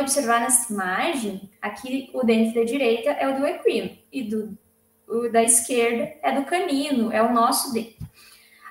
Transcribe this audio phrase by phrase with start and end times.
[0.00, 4.58] observar nessa imagem, aqui o dente da direita é o do equino e do
[5.06, 7.98] o da esquerda é do canino, é o nosso dente.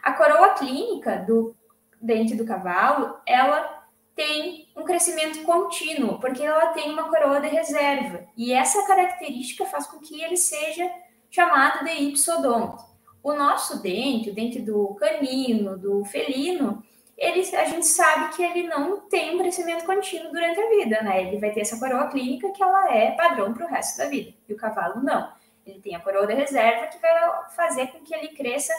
[0.01, 1.55] A coroa clínica do
[2.01, 3.83] dente do cavalo, ela
[4.15, 8.25] tem um crescimento contínuo, porque ela tem uma coroa de reserva.
[8.37, 10.89] E essa característica faz com que ele seja
[11.29, 12.83] chamado de ipsodonte.
[13.23, 16.83] O nosso dente, o dente do canino, do felino,
[17.23, 21.23] ele, a gente sabe que ele não tem um crescimento contínuo durante a vida, né?
[21.23, 24.33] Ele vai ter essa coroa clínica que ela é padrão para o resto da vida,
[24.47, 25.31] e o cavalo não.
[25.65, 27.13] Ele tem a coroa de reserva que vai
[27.55, 28.73] fazer com que ele cresça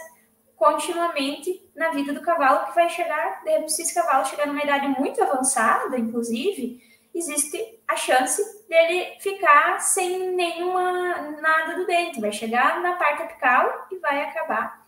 [0.55, 5.23] continuamente na vida do cavalo, que vai chegar, se esse cavalo chegar numa idade muito
[5.23, 6.81] avançada, inclusive,
[7.15, 13.87] existe a chance dele ficar sem nenhuma nada do dente, vai chegar na parte apical
[13.91, 14.87] e vai acabar,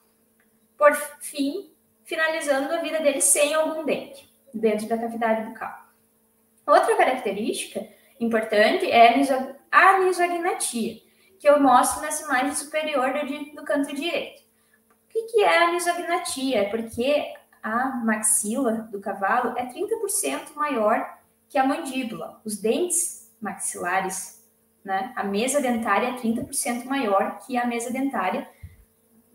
[0.77, 1.71] por fim,
[2.07, 5.77] finalizando a vida dele sem algum dente dentro da cavidade bucal.
[6.67, 7.87] Outra característica
[8.19, 9.15] importante é
[9.71, 11.03] a anisognatia,
[11.39, 13.13] que eu mostro nessa imagem superior
[13.55, 14.41] do, canto direito.
[14.41, 16.61] O que, que é a anisognatia?
[16.61, 22.41] É porque a maxila do cavalo é 30% maior que a mandíbula.
[22.45, 24.45] Os dentes maxilares,
[24.85, 25.13] né?
[25.17, 28.49] A mesa dentária é 30% maior que a mesa dentária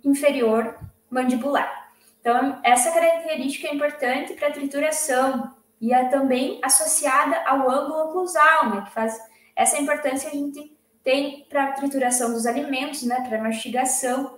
[0.03, 0.77] inferior
[1.09, 1.80] mandibular.
[2.21, 8.69] Então, essa característica é importante para a trituração e é também associada ao ângulo oclusal,
[8.69, 9.19] né, que faz
[9.55, 14.37] essa importância a gente tem para a trituração dos alimentos, né, para mastigação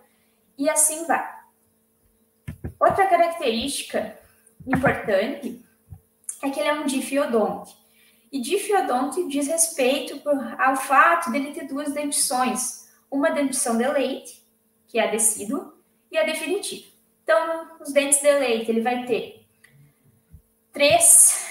[0.57, 1.29] e assim vai.
[2.79, 4.17] Outra característica
[4.65, 5.61] importante
[6.41, 7.75] é que ele é um difiodonte.
[8.31, 10.21] E difiodonte diz respeito
[10.57, 14.41] ao fato dele ter duas dentições, uma dentição de leite,
[14.87, 15.77] que é a decídua,
[16.09, 16.92] e a definitiva.
[17.23, 19.45] Então, os dentes de leite, ele vai ter
[20.71, 21.47] três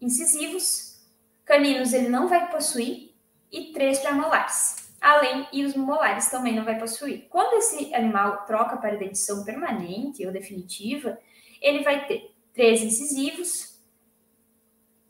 [0.00, 1.04] incisivos,
[1.44, 3.14] caninos ele não vai possuir,
[3.50, 4.86] e três premolares.
[5.00, 7.26] Além, e os molares também não vai possuir.
[7.28, 11.18] Quando esse animal troca para dentição permanente ou definitiva,
[11.60, 13.76] ele vai ter três incisivos,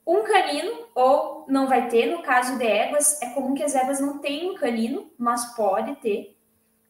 [0.07, 3.99] um canino, ou não vai ter, no caso de éguas, é comum que as éguas
[3.99, 6.37] não tenham canino, mas pode ter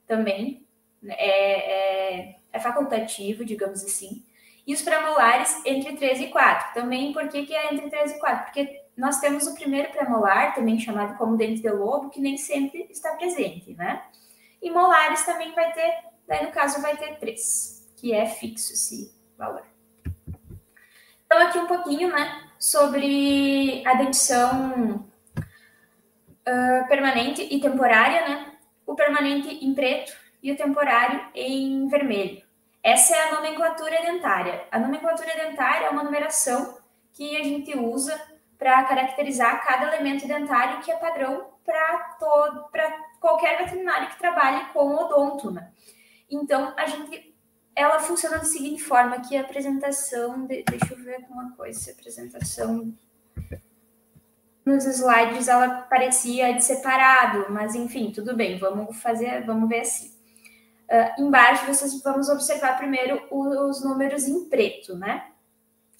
[0.06, 0.66] também,
[1.00, 4.24] né, é, é, é facultativo, digamos assim.
[4.66, 6.74] E os premolares entre 3 e 4.
[6.74, 8.44] Também, por que, que é entre 3 e 4?
[8.46, 12.88] Porque nós temos o primeiro premolar, também chamado como dente de lobo, que nem sempre
[12.90, 14.02] está presente, né?
[14.60, 19.14] E molares também vai ter, daí no caso vai ter 3, que é fixo esse
[19.36, 19.62] valor.
[21.26, 25.06] Então, aqui um pouquinho, né, sobre a dentição
[26.48, 28.52] uh, permanente e temporária, né?
[28.86, 30.12] O permanente em preto
[30.42, 32.45] e o temporário em vermelho.
[32.86, 34.64] Essa é a nomenclatura dentária.
[34.70, 36.78] A nomenclatura dentária é uma numeração
[37.12, 38.16] que a gente usa
[38.56, 42.88] para caracterizar cada elemento dentário que é padrão para todo para
[43.18, 45.72] qualquer veterinário que trabalhe com odonto, né?
[46.30, 47.34] Então, a gente
[47.74, 51.92] ela funciona da seguinte forma, que a apresentação, de, deixa eu ver uma coisa, a
[51.92, 52.94] apresentação
[54.64, 60.15] nos slides ela parecia de separado, mas enfim, tudo bem, vamos fazer, vamos ver assim.
[60.88, 65.30] Uh, embaixo, vocês vamos observar primeiro os números em preto, né?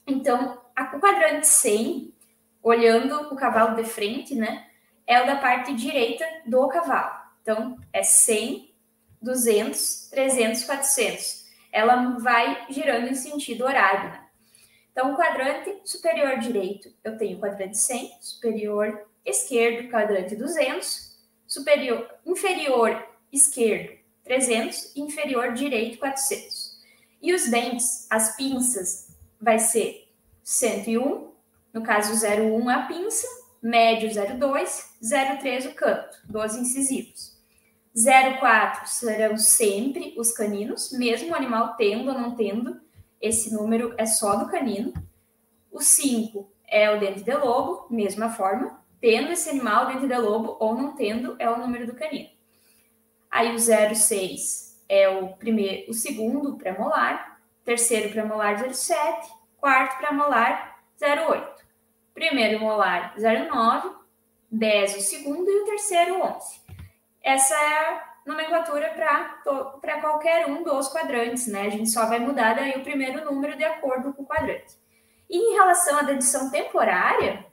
[0.07, 0.63] Então,
[0.95, 2.15] o quadrante 100,
[2.63, 4.67] olhando o cavalo de frente, né?
[5.07, 7.15] É o da parte direita do cavalo.
[7.43, 8.73] Então, é 100,
[9.21, 11.47] 200, 300, 400.
[11.73, 14.27] Ela vai girando em sentido horário, né?
[14.93, 22.09] Então, o quadrante superior direito, eu tenho o quadrante 100, superior esquerdo, quadrante 200, superior
[22.25, 23.97] inferior esquerdo,
[24.27, 26.77] 300 e inferior direito 400.
[27.23, 30.09] E os dentes, as pinças, vai ser
[30.43, 31.31] 101,
[31.73, 33.27] no caso 01 a pinça,
[33.63, 34.97] médio 02,
[35.41, 37.37] 03 o canto, 12 incisivos.
[38.41, 42.81] 04 serão sempre os caninos, mesmo o animal tendo ou não tendo,
[43.21, 44.93] esse número é só do canino.
[45.71, 50.57] O 5 é o dente de lobo, mesma forma, tendo esse animal dente de lobo
[50.59, 52.35] ou não tendo, é o número do canino.
[53.31, 59.28] Aí o 06 é o primeiro, o segundo pré-molar, terceiro pré-molar 07,
[59.59, 61.67] quarto pré-molar 08.
[62.15, 63.91] Primeiro molar 09,
[64.51, 66.61] 10 o segundo e o terceiro 11.
[67.23, 68.91] Essa é a nomenclatura
[69.81, 71.63] para qualquer um dos quadrantes, né?
[71.63, 74.79] A gente só vai mudar daí o primeiro número de acordo com o quadrante.
[75.29, 77.45] E em relação à dedição temporária,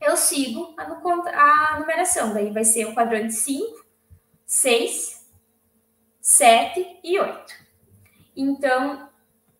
[0.00, 3.85] eu sigo a, a numeração, daí vai ser o quadrante 5,
[4.46, 5.26] 6,
[6.20, 7.54] 7 e 8.
[8.36, 9.08] Então,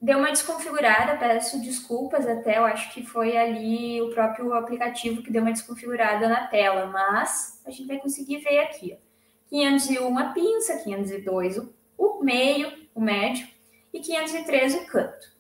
[0.01, 5.33] deu uma desconfigurada, peço desculpas até, eu acho que foi ali o próprio aplicativo que
[5.33, 9.07] deu uma desconfigurada na tela, mas a gente vai conseguir ver aqui, ó.
[9.49, 13.47] 501 a pinça, 502 o, o meio, o médio,
[13.93, 15.37] e 503 o canto.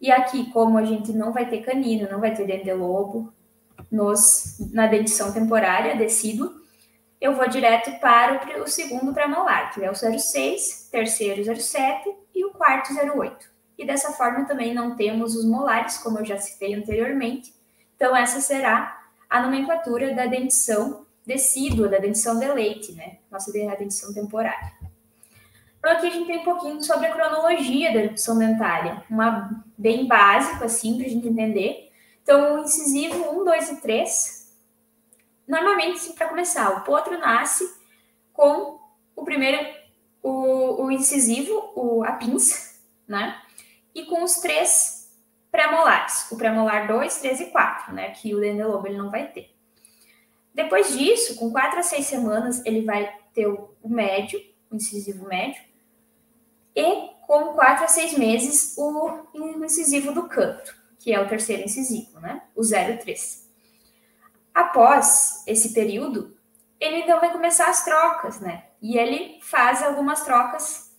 [0.00, 3.32] E aqui, como a gente não vai ter canino, não vai ter dente de lobo,
[3.90, 6.58] nos, na dentição temporária, decíduo,
[7.20, 12.44] eu vou direto para o, o segundo premolar, que é o 06, terceiro 07 e
[12.44, 13.48] o quarto 08.
[13.76, 17.54] E dessa forma também não temos os molares, como eu já citei anteriormente.
[17.96, 23.18] Então, essa será a nomenclatura da dentição decídua, da dentição de leite, né?
[23.30, 24.72] Nossa dentição temporária.
[25.78, 30.06] Então, aqui a gente tem um pouquinho sobre a cronologia da dentição dentária, uma bem
[30.06, 31.90] básico, assim, para a gente entender.
[32.22, 34.37] Então, o incisivo 1, 2 e 3,
[35.48, 37.64] normalmente, para começar, o potro nasce
[38.32, 38.78] com
[39.16, 39.58] o primeiro,
[40.22, 42.78] o, o incisivo, o, a pinça,
[43.08, 43.40] né?
[43.94, 45.10] E com os três
[45.50, 48.10] pré-molares, o pré-molar 2, 3 e 4, né?
[48.10, 49.52] Que o dendelobo ele não vai ter.
[50.54, 54.40] Depois disso, com 4 a 6 semanas, ele vai ter o médio,
[54.70, 55.62] o incisivo médio,
[56.76, 59.26] e com 4 a 6 meses, o
[59.64, 62.42] incisivo do canto, que é o terceiro incisivo, né?
[62.54, 63.47] O 03.
[64.58, 66.36] Após esse período,
[66.80, 68.64] ele então vai começar as trocas, né?
[68.82, 70.92] E ele faz algumas trocas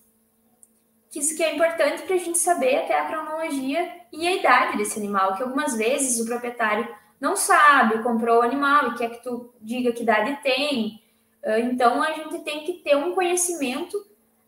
[1.12, 4.78] que isso que é importante para a gente saber até a cronologia e a idade
[4.78, 6.88] desse animal, que algumas vezes o proprietário
[7.20, 11.04] não sabe, comprou o animal e quer que tu diga que idade tem.
[11.44, 13.98] Ah, então a gente tem que ter um conhecimento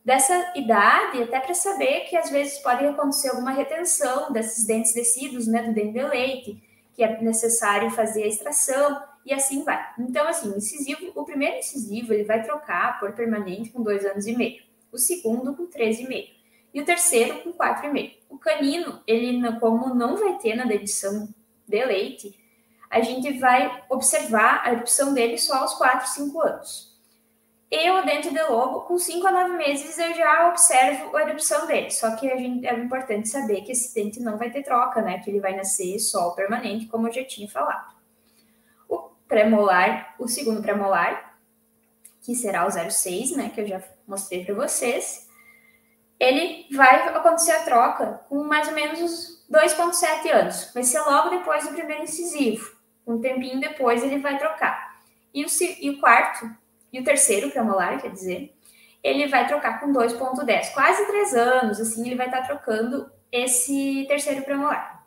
[0.05, 5.47] dessa idade, até para saber que às vezes pode acontecer alguma retenção desses dentes descidos,
[5.47, 6.70] né, do dente de leite,
[7.01, 9.83] que é necessário fazer a extração e assim vai.
[9.97, 14.27] Então, assim, o incisivo, o primeiro incisivo ele vai trocar por permanente com dois anos
[14.27, 14.61] e meio,
[14.91, 16.29] o segundo com três e meio
[16.73, 18.17] e o terceiro com 4,5.
[18.29, 21.27] O canino, ele como não vai ter na edição
[21.67, 22.39] de leite,
[22.89, 26.90] a gente vai observar a erupção dele só aos 4, 5 anos.
[27.71, 31.65] E o dente de lobo, com 5 a 9 meses, eu já observo a erupção
[31.65, 31.89] dele.
[31.89, 35.19] Só que a gente, é importante saber que esse dente não vai ter troca, né?
[35.19, 37.95] Que ele vai nascer só permanente, como eu já tinha falado.
[38.89, 41.39] O pré-molar, o segundo pré-molar,
[42.21, 43.49] que será o 06, né?
[43.55, 45.31] Que eu já mostrei para vocês
[46.21, 50.71] ele vai acontecer a troca com mais ou menos 2,7 anos.
[50.71, 52.75] Vai ser logo depois do primeiro incisivo.
[53.07, 54.99] Um tempinho depois ele vai trocar.
[55.33, 55.47] E o,
[55.79, 56.45] e o quarto,
[56.91, 58.55] e o terceiro premolar, quer dizer,
[59.03, 60.73] ele vai trocar com 2,10.
[60.73, 65.05] Quase 3 anos, assim, ele vai estar trocando esse terceiro premolar.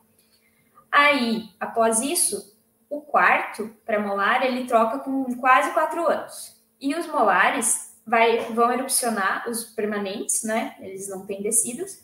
[0.91, 2.57] Aí, após isso,
[2.89, 6.57] o quarto premolar, ele troca com quase 4 anos.
[6.81, 10.77] E os molares, vai, vão erupcionar os permanentes, né?
[10.81, 12.03] Eles não têm descidos.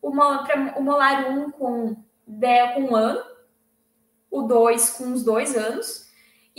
[0.00, 3.22] O, o molar 1 com, com um ano,
[4.30, 5.99] o 2 com uns dois anos,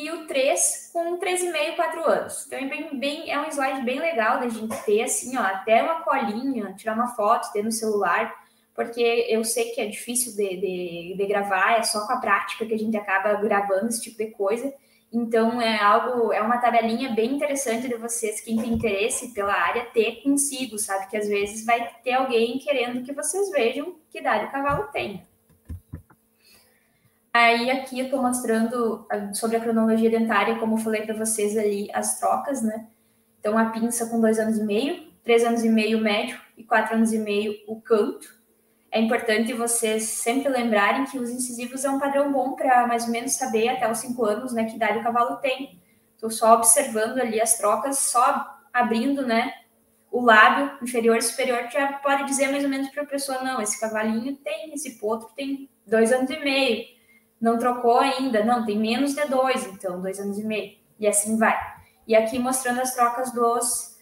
[0.02, 2.46] e o 3 com 3,5, 4 anos.
[2.48, 5.84] Então é, bem, bem, é um slide bem legal da gente ter, assim, ó, até
[5.84, 8.34] uma colinha, tirar uma foto, ter no celular,
[8.74, 12.66] porque eu sei que é difícil de, de, de gravar, é só com a prática
[12.66, 14.74] que a gente acaba gravando esse tipo de coisa.
[15.14, 19.86] Então é algo, é uma tabelinha bem interessante de vocês, quem tem interesse pela área,
[19.94, 21.10] ter consigo, sabe?
[21.10, 25.22] Que às vezes vai ter alguém querendo que vocês vejam que idade o cavalo tem.
[27.34, 31.58] Aí aqui eu estou mostrando ah, sobre a cronologia dentária, como eu falei para vocês
[31.58, 32.88] ali, as trocas, né?
[33.40, 36.96] Então a pinça com dois anos e meio, três anos e meio médio e quatro
[36.96, 38.42] anos e meio o canto
[38.92, 43.12] é importante vocês sempre lembrarem que os incisivos é um padrão bom para mais ou
[43.12, 45.82] menos saber até os cinco anos, né, que idade o cavalo tem.
[46.14, 49.54] Estou só observando ali as trocas, só abrindo, né,
[50.12, 53.62] o lábio inferior e superior, já pode dizer mais ou menos para a pessoa, não,
[53.62, 56.84] esse cavalinho tem, esse potro tem dois anos e meio,
[57.42, 61.38] não trocou ainda, não, tem menos de dois, então, dois anos e meio, e assim
[61.38, 61.58] vai.
[62.08, 63.98] E aqui mostrando as trocas dos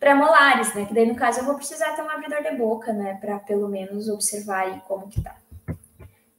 [0.00, 0.84] pré-molares, né?
[0.84, 3.16] Que daí, no caso, eu vou precisar ter um abridor de boca, né?
[3.20, 5.36] Para pelo menos observar como que tá.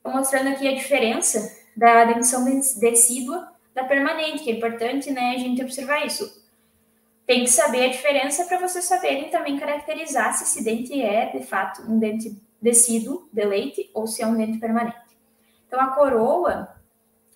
[0.04, 2.46] Mostrando aqui a diferença da dentição
[2.80, 5.36] decídua da permanente, que é importante, né?
[5.36, 6.44] A gente observar isso.
[7.26, 11.44] Tem que saber a diferença para vocês saberem também caracterizar se esse dente é, de
[11.44, 15.05] fato, um dente decíduo de leite ou se é um dente permanente.
[15.76, 16.74] Então, a coroa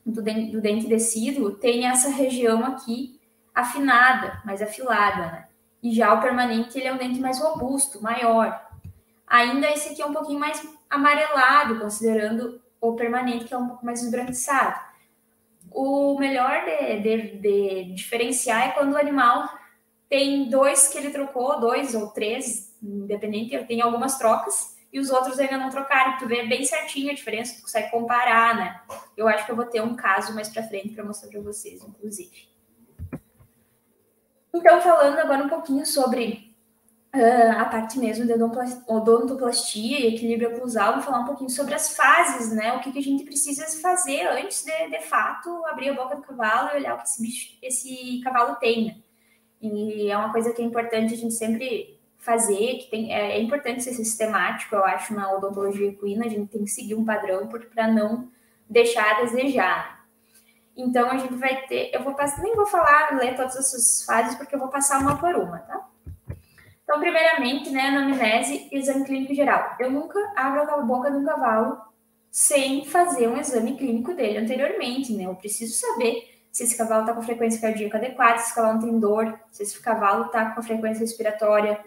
[0.05, 3.19] do dente, do dente decíduo tem essa região aqui
[3.53, 5.47] afinada, mais afilada, né?
[5.83, 8.65] E já o permanente, ele é um dente mais robusto, maior.
[9.27, 13.85] Ainda esse aqui é um pouquinho mais amarelado, considerando o permanente, que é um pouco
[13.85, 14.79] mais esbranquiçado.
[15.69, 19.49] O melhor de, de, de diferenciar é quando o animal
[20.07, 25.39] tem dois que ele trocou, dois ou três, independente, tem algumas trocas, e os outros
[25.39, 26.17] ainda não trocaram.
[26.17, 28.81] Tu vê bem certinho a diferença, tu consegue comparar, né?
[29.15, 31.83] Eu acho que eu vou ter um caso mais para frente para mostrar para vocês,
[31.83, 32.49] inclusive.
[34.53, 36.55] Então, falando agora um pouquinho sobre
[37.15, 41.95] uh, a parte mesmo de odontoplastia e equilíbrio oclusal, vou falar um pouquinho sobre as
[41.95, 42.73] fases, né?
[42.73, 46.23] O que, que a gente precisa fazer antes de, de fato, abrir a boca do
[46.23, 48.95] cavalo e olhar o que esse, bicho, esse cavalo tem, né?
[49.61, 51.98] E é uma coisa que é importante a gente sempre
[52.29, 56.51] fazer, que tem, é, é importante ser sistemático, eu acho, na odontologia equina, a gente
[56.51, 58.29] tem que seguir um padrão para não
[58.69, 60.05] deixar a desejar.
[60.77, 64.35] Então a gente vai ter, eu vou passar, nem vou falar, ler todas essas fases,
[64.35, 65.87] porque eu vou passar uma por uma, tá?
[66.83, 69.75] Então, primeiramente, né, anamnese e exame clínico geral.
[69.79, 71.81] Eu nunca abro a boca de um cavalo
[72.29, 75.25] sem fazer um exame clínico dele anteriormente, né?
[75.25, 78.81] Eu preciso saber se esse cavalo está com frequência cardíaca adequada, se esse cavalo não
[78.81, 81.79] tem dor, se esse cavalo está com frequência respiratória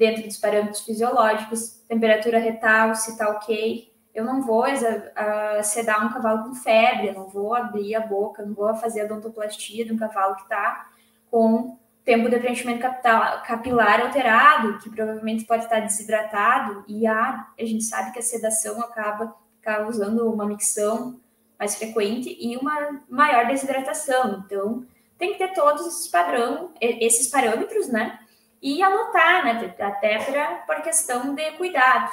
[0.00, 3.92] dentro dos parâmetros fisiológicos, temperatura retal, se está ok.
[4.14, 8.42] Eu não vou uh, sedar um cavalo com febre, eu não vou abrir a boca,
[8.42, 10.88] não vou fazer a odontoplastia de um cavalo que está
[11.30, 17.84] com tempo de preenchimento capilar alterado, que provavelmente pode estar desidratado, e a, a gente
[17.84, 21.20] sabe que a sedação acaba causando uma micção
[21.58, 24.42] mais frequente e uma maior desidratação.
[24.46, 24.82] Então,
[25.18, 28.18] tem que ter todos esses padrão, esses parâmetros, né?
[28.62, 29.74] E anotar, né?
[29.78, 30.18] Até
[30.66, 32.10] por questão de cuidado.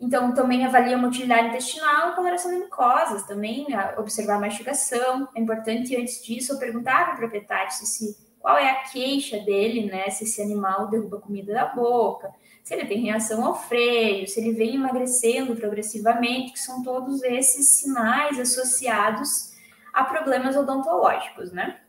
[0.00, 5.28] Então, também avalia a motilidade intestinal e coloração de mucosas, também né, observar a mastigação.
[5.34, 9.40] É importante, antes disso, eu perguntar para o proprietário se, se, qual é a queixa
[9.40, 10.08] dele, né?
[10.10, 12.30] Se esse animal derruba comida da boca,
[12.62, 17.80] se ele tem reação ao freio, se ele vem emagrecendo progressivamente, que são todos esses
[17.80, 19.52] sinais associados
[19.92, 21.80] a problemas odontológicos, né?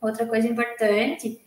[0.00, 1.41] Outra coisa importante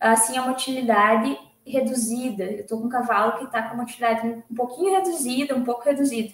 [0.00, 2.44] assim, a motilidade reduzida.
[2.44, 5.84] Eu estou com um cavalo que está com a motilidade um pouquinho reduzida, um pouco
[5.84, 6.32] reduzida.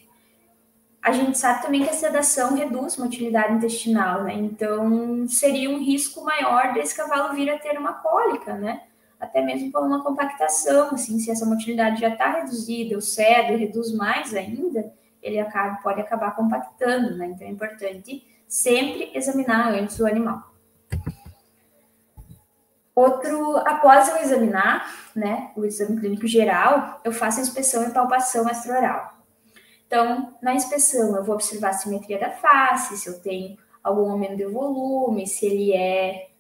[1.03, 4.35] A gente sabe também que a sedação reduz a motilidade intestinal, né?
[4.35, 8.83] Então, seria um risco maior desse cavalo vir a ter uma cólica, né?
[9.19, 13.93] Até mesmo por uma compactação, assim, se essa motilidade já está reduzida, o cedo reduz
[13.93, 17.27] mais ainda, ele acaba, pode acabar compactando, né?
[17.27, 20.52] Então, é importante sempre examinar antes o animal.
[22.95, 28.49] Outro, após eu examinar, né, o exame clínico geral, eu faço a inspeção e palpação
[28.49, 29.17] extraoral.
[29.87, 34.37] Então, na inspeção, eu vou observar a simetria da face, se eu tenho algum aumento
[34.37, 36.31] de volume, se ele é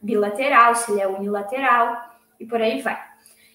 [0.00, 1.96] bilateral, se ele é unilateral,
[2.40, 2.98] e por aí vai.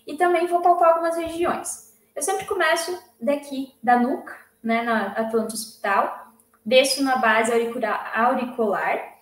[0.05, 1.93] E também vou palpar algumas regiões.
[2.15, 6.33] Eu sempre começo daqui, da nuca, né, na Atlanta Hospital,
[6.65, 9.13] desço na base auricular, auricular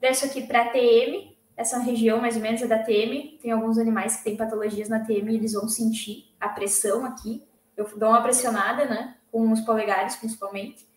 [0.00, 3.36] desço aqui para TM, essa região mais ou menos é da TM.
[3.42, 7.42] Tem alguns animais que têm patologias na TM e eles vão sentir a pressão aqui.
[7.76, 9.16] Eu dou uma pressionada, né?
[9.32, 10.88] Com os polegares, principalmente.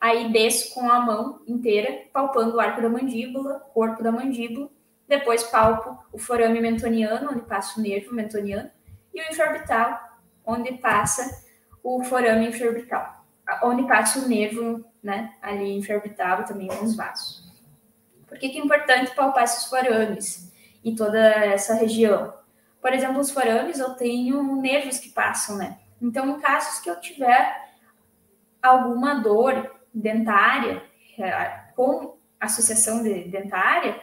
[0.00, 4.70] Aí desço com a mão inteira, palpando o arco da mandíbula, corpo da mandíbula.
[5.08, 8.70] Depois palpo o forame mentoniano, onde passa o nervo mentoniano,
[9.12, 9.98] e o infraorbital,
[10.46, 11.44] onde passa
[11.82, 13.24] o forame infraorbital,
[13.64, 15.34] onde passa o nervo, né?
[15.42, 17.33] Ali infraorbital também nos vasos.
[18.34, 22.34] Por que, que é importante palpar esses forames e toda essa região?
[22.82, 25.78] Por exemplo, os forames eu tenho nervos que passam, né?
[26.02, 27.56] Então, em casos que eu tiver
[28.60, 30.82] alguma dor dentária
[31.16, 34.02] é, com associação de dentária,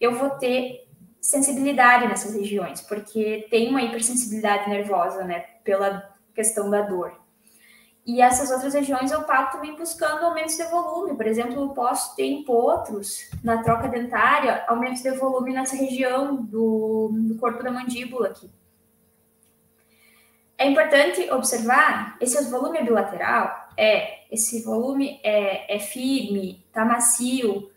[0.00, 0.88] eu vou ter
[1.20, 7.14] sensibilidade nessas regiões, porque tem uma hipersensibilidade nervosa, né, pela questão da dor.
[8.10, 11.14] E essas outras regiões eu pago também buscando aumentos de volume.
[11.14, 16.34] Por exemplo, eu posso ter em potros, na troca dentária, aumentos de volume nessa região
[16.34, 18.50] do, do corpo da mandíbula aqui.
[20.58, 27.70] É importante observar, esse volume bilateral é, esse volume é, é firme, tá macio,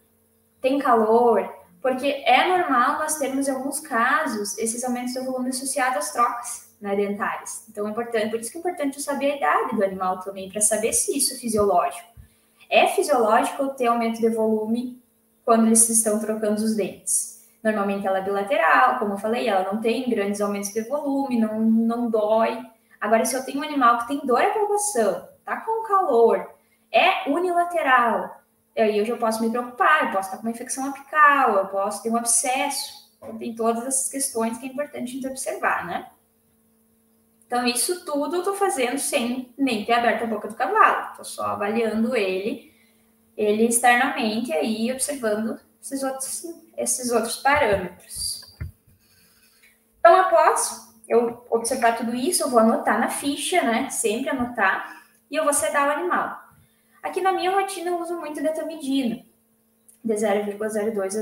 [0.60, 1.48] tem calor,
[1.80, 6.73] porque é normal nós termos, em alguns casos, esses aumentos de volume associados às trocas
[6.84, 7.66] né, dentárias.
[7.70, 10.60] Então, é importante, por isso que é importante saber a idade do animal também, para
[10.60, 12.10] saber se isso é fisiológico.
[12.70, 15.02] É fisiológico ter aumento de volume
[15.46, 17.48] quando eles estão trocando os dentes.
[17.64, 21.62] Normalmente ela é bilateral, como eu falei, ela não tem grandes aumentos de volume, não,
[21.62, 22.62] não dói.
[23.00, 26.52] Agora, se eu tenho um animal que tem dor à palpação, tá com calor,
[26.92, 28.42] é unilateral,
[28.78, 32.04] aí eu já posso me preocupar, eu posso estar com uma infecção apical, eu posso
[32.04, 33.10] ter um abscesso.
[33.18, 36.08] Então, tem todas essas questões que é importante a gente observar, né?
[37.54, 41.12] Então, isso tudo eu estou fazendo sem nem ter aberto a boca do cavalo.
[41.12, 42.74] Estou só avaliando ele,
[43.38, 46.46] ele externamente, aí observando esses outros,
[46.76, 48.42] esses outros parâmetros.
[50.00, 53.88] Então, após eu observar tudo isso, eu vou anotar na ficha, né?
[53.92, 56.36] Sempre anotar, e eu vou sedar o animal.
[57.04, 59.24] Aqui na minha rotina eu uso muito detamidina,
[60.04, 61.16] de 0,02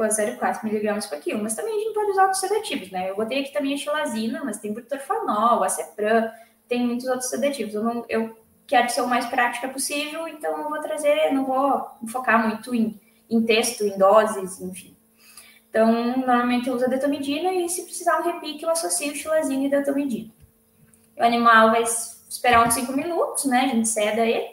[0.00, 3.10] a 0,04 miligramas por quilo, mas também a gente pode usar outros sedativos, né?
[3.10, 6.30] Eu botei aqui também a xilazina, mas tem butorfanol, acepran,
[6.68, 7.74] tem muitos outros sedativos.
[7.74, 8.36] Eu, não, eu
[8.68, 13.00] quero ser o mais prática possível, então eu vou trazer, não vou focar muito em,
[13.28, 14.96] em texto, em doses, enfim.
[15.68, 19.70] Então, normalmente eu uso a detomidina e se precisar um repique, eu associo xilazina e
[19.70, 20.32] detomidina.
[21.16, 23.62] O animal vai esperar uns 5 minutos, né?
[23.62, 24.48] A gente ceda ele.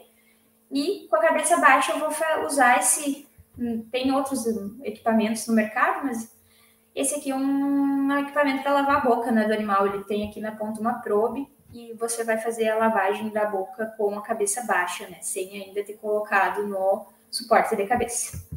[0.71, 2.09] E com a cabeça baixa eu vou
[2.45, 3.26] usar esse...
[3.91, 4.45] Tem outros
[4.83, 6.31] equipamentos no mercado, mas
[6.93, 9.87] esse aqui é um equipamento para lavar a boca né, do animal.
[9.87, 13.93] Ele tem aqui na ponta uma probe e você vai fazer a lavagem da boca
[13.97, 15.17] com a cabeça baixa, né?
[15.21, 18.47] Sem ainda ter colocado no suporte de cabeça.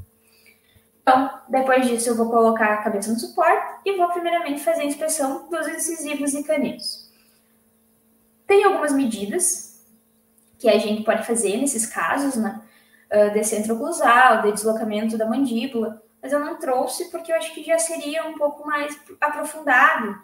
[1.02, 4.87] Então, depois disso, eu vou colocar a cabeça no suporte e vou primeiramente fazer a
[4.87, 7.11] inspeção dos incisivos e caninos.
[8.47, 9.83] Tem algumas medidas
[10.59, 12.61] que a gente pode fazer nesses casos, né?
[13.12, 13.76] Uh, de centro
[14.43, 18.38] de deslocamento da mandíbula, mas eu não trouxe porque eu acho que já seria um
[18.38, 20.17] pouco mais aprofundado.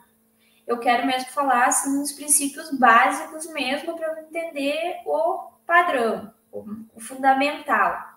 [0.67, 8.17] Eu quero mesmo falar assim, os princípios básicos mesmo para entender o padrão, o fundamental.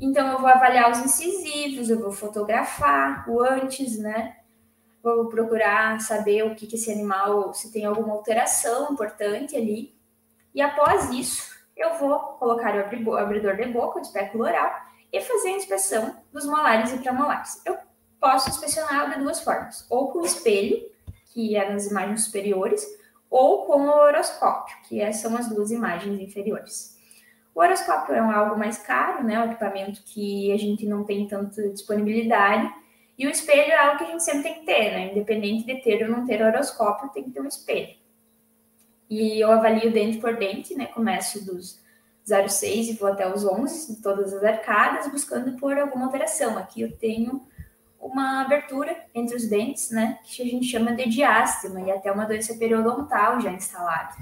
[0.00, 4.36] Então, eu vou avaliar os incisivos, eu vou fotografar o antes, né?
[5.02, 9.94] Vou procurar saber o que, que esse animal, se tem alguma alteração importante ali.
[10.54, 11.50] E após isso,
[11.80, 14.70] eu vou colocar o abridor de boca, o espéculo oral,
[15.10, 17.60] e fazer a inspeção dos molares e premolares.
[17.64, 17.78] Eu
[18.20, 20.78] posso inspecionar de duas formas, ou com espelho,
[21.32, 22.86] que é nas imagens superiores,
[23.30, 26.98] ou com o horoscópio, que é, são as duas imagens inferiores.
[27.54, 29.40] O horoscópio é algo mais caro, né?
[29.40, 32.72] Um equipamento que a gente não tem tanta disponibilidade.
[33.16, 35.10] E o espelho é algo que a gente sempre tem que ter, né?
[35.12, 37.99] Independente de ter ou não ter horoscópio, tem que ter um espelho.
[39.10, 40.86] E eu avalio dente por dente, né?
[40.86, 41.80] Começo dos
[42.24, 46.56] 0,6 e vou até os 11, de todas as arcadas, buscando por alguma alteração.
[46.56, 47.44] Aqui eu tenho
[48.00, 50.20] uma abertura entre os dentes, né?
[50.22, 54.14] Que a gente chama de diástema e até uma doença periodontal já instalada.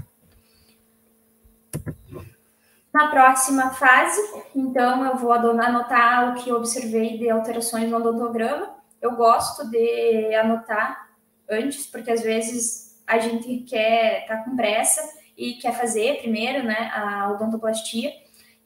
[2.93, 4.19] Na próxima fase,
[4.57, 8.75] então, eu vou anotar o que observei de alterações no odontograma.
[9.01, 11.11] Eu gosto de anotar
[11.49, 15.03] antes, porque às vezes a gente quer tá com pressa
[15.37, 18.13] e quer fazer primeiro, né, a odontoplastia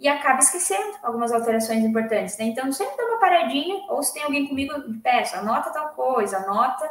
[0.01, 2.47] e acaba esquecendo algumas alterações importantes, né?
[2.47, 6.91] Então, sempre dá uma paradinha, ou se tem alguém comigo, peço, anota tal coisa, anota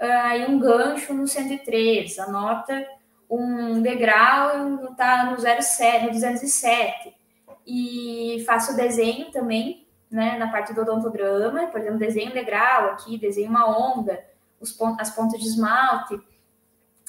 [0.00, 2.86] ah, aí uh, um gancho no 103, anota
[3.28, 7.14] um degrau tá no 07, no 207.
[7.66, 13.18] E faço desenho também, né, na parte do odontograma, por exemplo, desenho um degrau aqui,
[13.18, 14.18] desenho uma onda,
[14.58, 16.18] os pontos, as pontas de esmalte.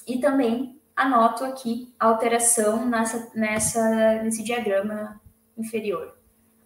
[0.07, 5.19] E também anoto aqui a alteração nessa, nessa, nesse diagrama
[5.57, 6.15] inferior.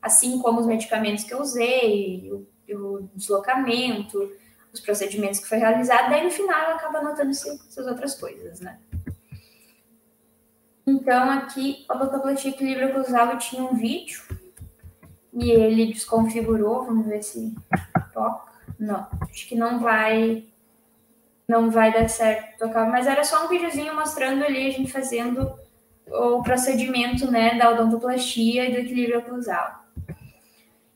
[0.02, 4.32] Assim como os medicamentos que eu usei, o, o deslocamento,
[4.74, 8.80] os procedimentos que foi realizado, daí no final eu acabo anotando essas outras coisas, né?
[10.86, 14.22] Então, aqui, a odontoplastia equilíbrio cruzado tinha um vídeo
[15.32, 16.84] e ele desconfigurou.
[16.84, 17.56] Vamos ver se
[18.14, 18.52] toca.
[18.78, 20.46] Não, acho que não vai
[21.48, 25.58] não vai dar certo tocar, mas era só um videozinho mostrando ali a gente fazendo
[26.08, 29.84] o procedimento, né, da odontoplastia e do equilíbrio oclusal.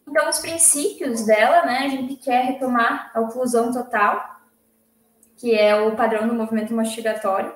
[0.08, 4.42] Então, os princípios dela, né, a gente quer retomar a oclusão total,
[5.36, 7.54] que é o padrão do movimento mastigatório,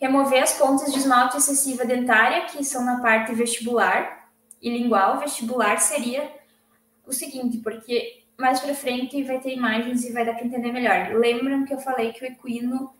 [0.00, 4.28] remover as pontas de esmalte excessiva dentária, que são na parte vestibular
[4.60, 5.18] e lingual.
[5.18, 6.30] Vestibular seria
[7.06, 11.14] o seguinte, porque mais para frente vai ter imagens e vai dar para entender melhor.
[11.14, 12.92] Lembram que eu falei que o equino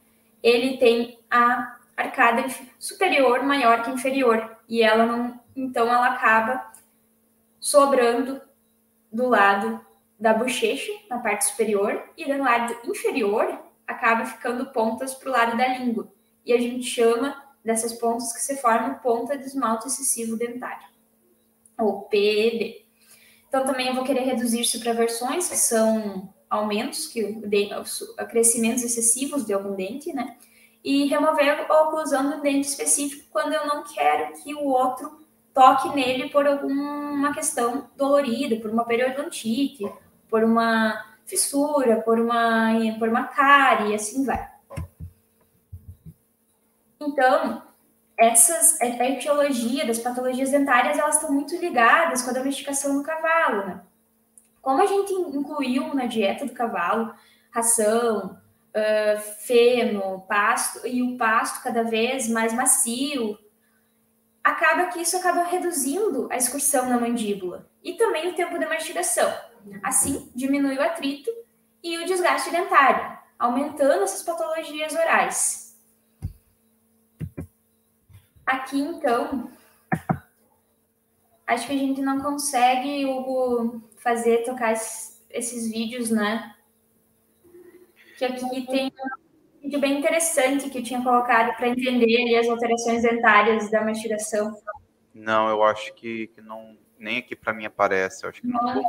[0.43, 2.45] ele tem a arcada
[2.79, 6.73] superior maior que inferior e ela não, então ela acaba
[7.59, 8.41] sobrando
[9.13, 9.85] do lado
[10.19, 15.57] da bochecha na parte superior e do lado inferior acaba ficando pontas para o lado
[15.57, 16.11] da língua
[16.45, 20.89] e a gente chama dessas pontas que se formam ponta de esmalte excessivo dentário,
[21.79, 22.87] ou PED.
[23.51, 27.43] Então, também eu vou querer reduzir supraversões, que são aumentos, que
[28.29, 30.37] crescimentos excessivos de algum dente, né?
[30.85, 35.19] E remover a oclusão do dente específico quando eu não quero que o outro
[35.53, 39.93] toque nele por alguma questão dolorida, por uma periodontite,
[40.29, 44.49] por uma fissura, por uma, por uma cárie, e assim vai.
[47.01, 47.63] Então,
[48.21, 53.67] essas, a etiologia das patologias dentárias, elas estão muito ligadas com a domesticação do cavalo,
[53.67, 53.81] né?
[54.61, 57.15] Como a gente incluiu na dieta do cavalo
[57.51, 58.39] ração,
[58.77, 63.39] uh, feno, pasto, e o pasto cada vez mais macio,
[64.45, 69.33] acaba que isso acaba reduzindo a excursão na mandíbula e também o tempo de mastigação.
[69.83, 71.31] Assim, diminui o atrito
[71.83, 75.70] e o desgaste dentário, aumentando essas patologias orais.
[78.51, 79.49] Aqui, então,
[81.47, 86.57] acho que a gente não consegue Hugo, fazer, tocar esses, esses vídeos, né?
[88.19, 93.03] Que aqui tem um vídeo bem interessante que eu tinha colocado para entender as alterações
[93.03, 94.61] dentárias da mastigação.
[95.15, 98.61] Não, eu acho que, que não, nem aqui para mim aparece, eu acho que não,
[98.61, 98.83] não.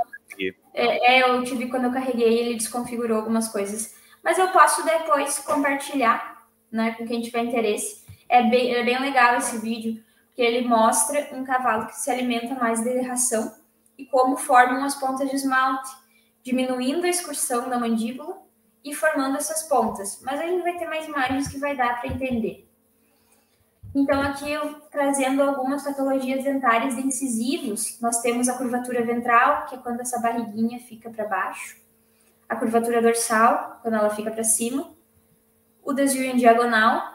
[0.73, 3.93] É, é, eu tive quando eu carreguei, ele desconfigurou algumas coisas.
[4.23, 8.00] Mas eu posso depois compartilhar, né, com quem tiver interesse.
[8.31, 12.55] É bem, é bem legal esse vídeo, porque ele mostra um cavalo que se alimenta
[12.55, 13.53] mais de ração
[13.97, 15.91] e como formam as pontas de esmalte,
[16.41, 18.41] diminuindo a excursão da mandíbula
[18.85, 20.21] e formando essas pontas.
[20.23, 22.65] Mas a gente vai ter mais imagens que vai dar para entender.
[23.93, 29.75] Então, aqui eu trazendo algumas patologias dentárias de incisivos, nós temos a curvatura ventral, que
[29.75, 31.75] é quando essa barriguinha fica para baixo,
[32.47, 34.89] a curvatura dorsal, quando ela fica para cima,
[35.83, 37.10] o desvio em diagonal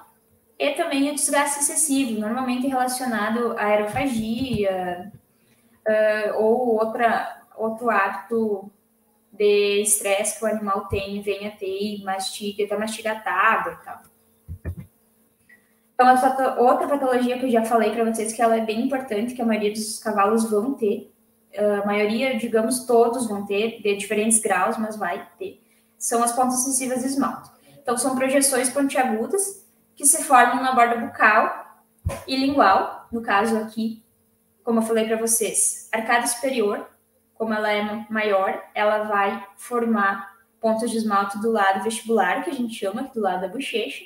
[0.58, 5.12] e também o desgaste excessivo, normalmente relacionado à aerofagia
[5.86, 8.70] uh, ou outra, outro hábito
[9.30, 14.02] de estresse que o animal tem, venha ter e mastiga, até mastiga tábua e tal.
[15.94, 19.34] Então, essa outra patologia que eu já falei para vocês que ela é bem importante,
[19.34, 21.10] que a maioria dos cavalos vão ter,
[21.56, 25.62] a maioria, digamos, todos vão ter, de diferentes graus, mas vai ter,
[25.98, 27.50] são as pontas sensíveis de esmalte.
[27.82, 29.65] Então, são projeções pontiagudas
[29.96, 31.82] que se formam na borda bucal
[32.26, 34.04] e lingual, no caso aqui,
[34.62, 36.86] como eu falei para vocês, arcada superior,
[37.34, 42.54] como ela é maior, ela vai formar pontas de esmalte do lado vestibular, que a
[42.54, 44.04] gente chama, do lado da bochecha,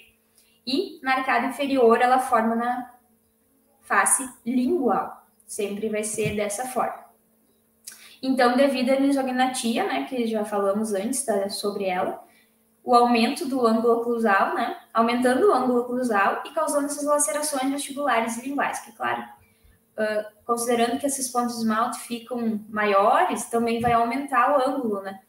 [0.67, 2.95] e na arcada inferior ela forma na
[3.81, 5.27] face lingual.
[5.47, 7.05] Sempre vai ser dessa forma.
[8.23, 12.23] Então, devido à misognatia, né, que já falamos antes tá, sobre ela,
[12.83, 18.37] o aumento do ângulo oclusal, né, aumentando o ângulo oclusal e causando essas lacerações vestibulares
[18.39, 19.23] e linguais, que, claro,
[19.97, 25.21] uh, considerando que esses pontos de esmalte ficam maiores, também vai aumentar o ângulo, né?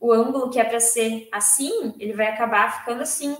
[0.00, 3.36] O ângulo que é para ser assim, ele vai acabar ficando assim,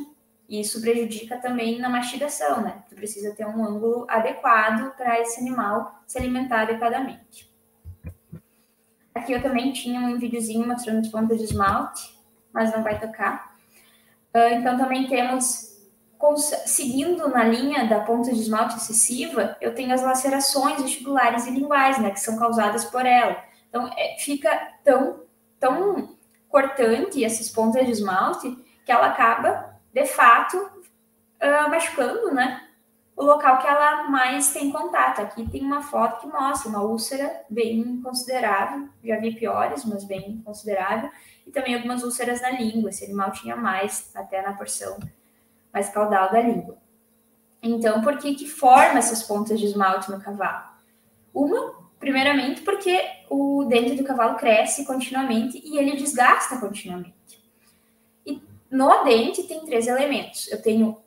[0.49, 2.85] e isso prejudica também na mastigação, né?
[2.89, 7.53] Tu precisa ter um ângulo adequado para esse animal se alimentar adequadamente.
[9.15, 12.19] Aqui eu também tinha um videozinho mostrando as pontas de esmalte,
[12.53, 13.54] mas não vai tocar.
[14.35, 15.79] Uh, então também temos,
[16.67, 21.99] seguindo na linha da ponta de esmalte excessiva, eu tenho as lacerações vestibulares e linguais,
[21.99, 22.11] né?
[22.11, 23.37] Que são causadas por ela.
[23.69, 24.51] Então é, fica
[24.83, 25.21] tão,
[25.61, 26.17] tão
[26.49, 32.61] cortante essas pontas de esmalte que ela acaba de fato, uh, machucando, né?
[33.17, 35.21] O local que ela mais tem contato.
[35.21, 38.89] Aqui tem uma foto que mostra uma úlcera bem considerável.
[39.05, 41.11] Já vi piores, mas bem considerável.
[41.47, 42.91] E também algumas úlceras na língua.
[42.91, 44.99] Esse animal tinha mais, até na porção
[45.73, 46.77] mais caudal da língua.
[47.61, 50.69] Então, por que que forma essas pontas de esmalte no cavalo?
[51.33, 57.15] Uma, primeiramente, porque o dente do cavalo cresce continuamente e ele desgasta continuamente.
[58.71, 60.51] No dente tem três elementos.
[60.51, 61.01] Eu tenho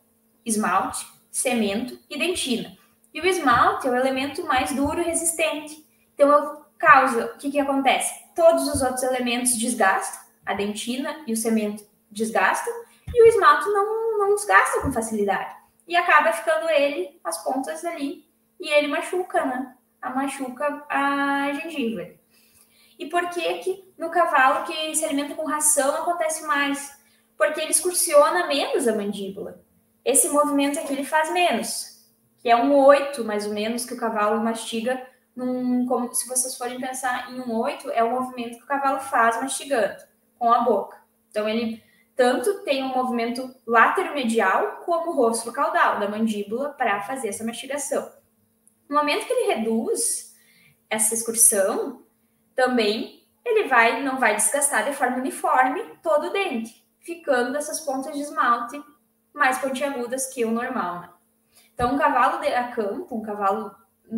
[0.46, 1.06] esmalte,
[1.38, 2.76] cemento e dentina.
[3.14, 5.86] E o esmalte é o elemento mais duro e resistente.
[6.14, 8.12] Então, causa, o que, que acontece?
[8.36, 12.74] Todos os outros elementos desgastam, a dentina e o cemento desgastam,
[13.14, 15.56] e o esmalte não, não desgasta com facilidade.
[15.88, 18.26] E acaba ficando ele, as pontas ali,
[18.60, 19.76] e ele machuca, né?
[20.02, 22.08] A machuca a gengiva.
[22.98, 26.98] E por que que no cavalo que se alimenta com ração acontece mais?
[27.38, 29.62] porque ele excursiona menos a mandíbula.
[30.08, 32.02] Esse movimento aqui ele faz menos,
[32.38, 35.06] que é um oito, mais ou menos, que o cavalo mastiga.
[35.36, 39.02] Num, como, se vocês forem pensar em um oito, é o movimento que o cavalo
[39.02, 40.02] faz mastigando
[40.40, 40.98] com a boca.
[41.30, 41.84] Então, ele
[42.16, 48.10] tanto tem um movimento lateromedial como o rosto caudal da mandíbula para fazer essa mastigação.
[48.88, 50.34] No momento que ele reduz
[50.90, 52.02] essa excursão,
[52.56, 58.14] também ele vai não vai desgastar de forma uniforme todo o dente ficando essas pontas
[58.14, 58.84] de esmalte
[59.38, 61.10] mais pontiagudas que o normal, né?
[61.74, 63.76] Então, um cavalo de, a campo, um cavalo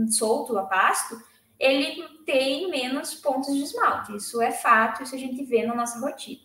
[0.09, 1.21] solto a pasto,
[1.59, 4.15] ele tem menos pontos de esmalte.
[4.15, 6.41] Isso é fato, isso a gente vê na nossa rotina.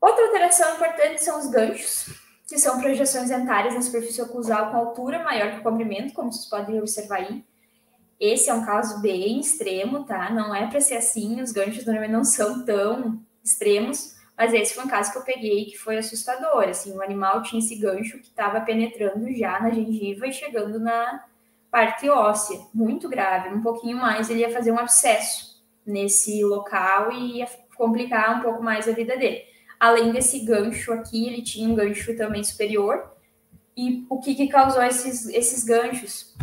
[0.00, 2.14] Outra alteração importante são os ganchos,
[2.46, 6.46] que são projeções dentárias na superfície oclusal com altura maior que o comprimento, como vocês
[6.46, 7.44] podem observar aí.
[8.20, 10.30] Esse é um caso bem extremo, tá?
[10.30, 14.84] Não é para ser assim, os ganchos normalmente não são tão extremos, Mas esse foi
[14.84, 16.68] um caso que eu peguei que foi assustador.
[16.68, 21.24] Assim, o animal tinha esse gancho que estava penetrando já na gengiva e chegando na
[21.68, 23.48] parte óssea, muito grave.
[23.48, 28.62] Um pouquinho mais ele ia fazer um abscesso nesse local e ia complicar um pouco
[28.62, 29.42] mais a vida dele.
[29.78, 33.12] Além desse gancho aqui, ele tinha um gancho também superior.
[33.76, 36.36] E o que, que causou esses, esses ganchos?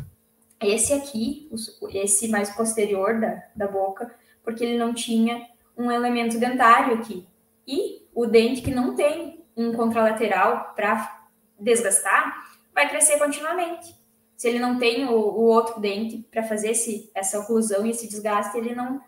[0.59, 1.49] Esse aqui,
[1.93, 7.25] esse mais posterior da, da boca, porque ele não tinha um elemento dentário aqui.
[7.67, 11.27] E o dente que não tem um contralateral para
[11.59, 13.95] desgastar, vai crescer continuamente.
[14.35, 18.07] Se ele não tem o, o outro dente para fazer esse, essa oclusão e esse
[18.07, 19.01] desgaste, ele não,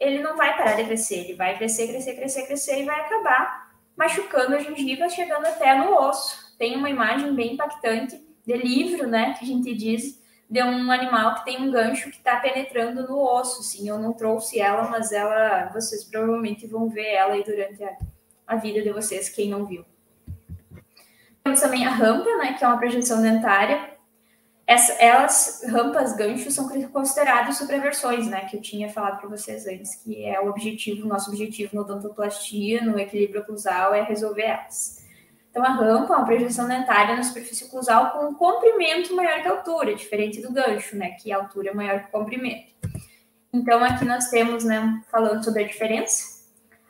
[0.00, 1.24] ele não vai parar de crescer.
[1.24, 5.94] Ele vai crescer, crescer, crescer, crescer e vai acabar machucando a gengiva, chegando até no
[5.94, 6.56] osso.
[6.58, 10.21] Tem uma imagem bem impactante de livro, né, que a gente diz,
[10.52, 13.62] de um animal que tem um gancho que está penetrando no osso.
[13.62, 17.96] Sim, eu não trouxe ela, mas ela, vocês provavelmente vão ver ela aí durante a,
[18.46, 19.82] a vida de vocês, quem não viu.
[21.42, 23.92] Temos também a rampa, né, que é uma projeção dentária.
[24.66, 29.94] Essa, elas, rampas, ganchos, são consideradas supraversões, né, que eu tinha falado para vocês antes,
[29.94, 35.01] que é o objetivo, nosso objetivo no odontoplastia, no equilíbrio oclusal, é resolver elas.
[35.52, 39.48] Então, a rampa é uma projeção dentária na superfície oclusal com um comprimento maior que
[39.48, 42.72] a altura, diferente do gancho, né, que a altura é maior que o comprimento.
[43.52, 46.42] Então, aqui nós temos, né, falando sobre a diferença,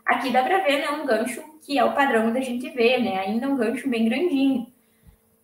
[0.07, 3.18] aqui dá para ver, né, um gancho que é o padrão da gente ver, né,
[3.18, 4.72] ainda um gancho bem grandinho.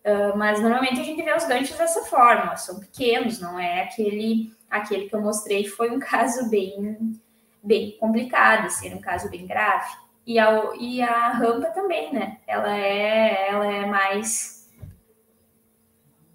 [0.05, 4.53] Uh, mas normalmente a gente vê os ganchos dessa forma, são pequenos, não é aquele
[4.69, 7.19] aquele que eu mostrei foi um caso bem
[7.61, 9.91] bem complicado, assim, um caso bem grave.
[10.25, 12.37] E a, e a rampa também, né?
[12.45, 14.69] Ela é, ela é mais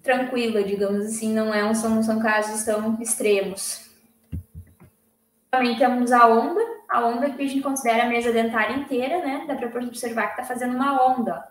[0.05, 3.89] tranquila, digamos assim, não, é um, são, são casos tão extremos.
[5.49, 9.45] Também temos a onda, a onda que a gente considera a mesa dentária inteira, né?
[9.47, 11.43] Dá para observar que está fazendo uma onda.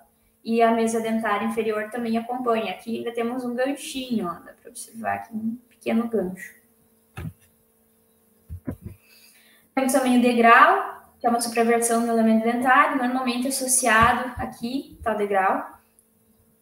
[0.44, 2.72] E a mesa dentária inferior também acompanha.
[2.72, 6.54] Aqui ainda temos um ganchinho, ó, dá para observar aqui um pequeno gancho.
[9.74, 15.14] Temos também o degrau, que é uma supraversão do elemento dentário, normalmente associado aqui, tá
[15.14, 15.66] degrau,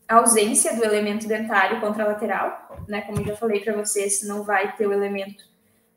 [0.06, 3.00] a ausência do elemento dentário contralateral, né?
[3.02, 5.42] Como eu já falei para vocês, não vai ter o elemento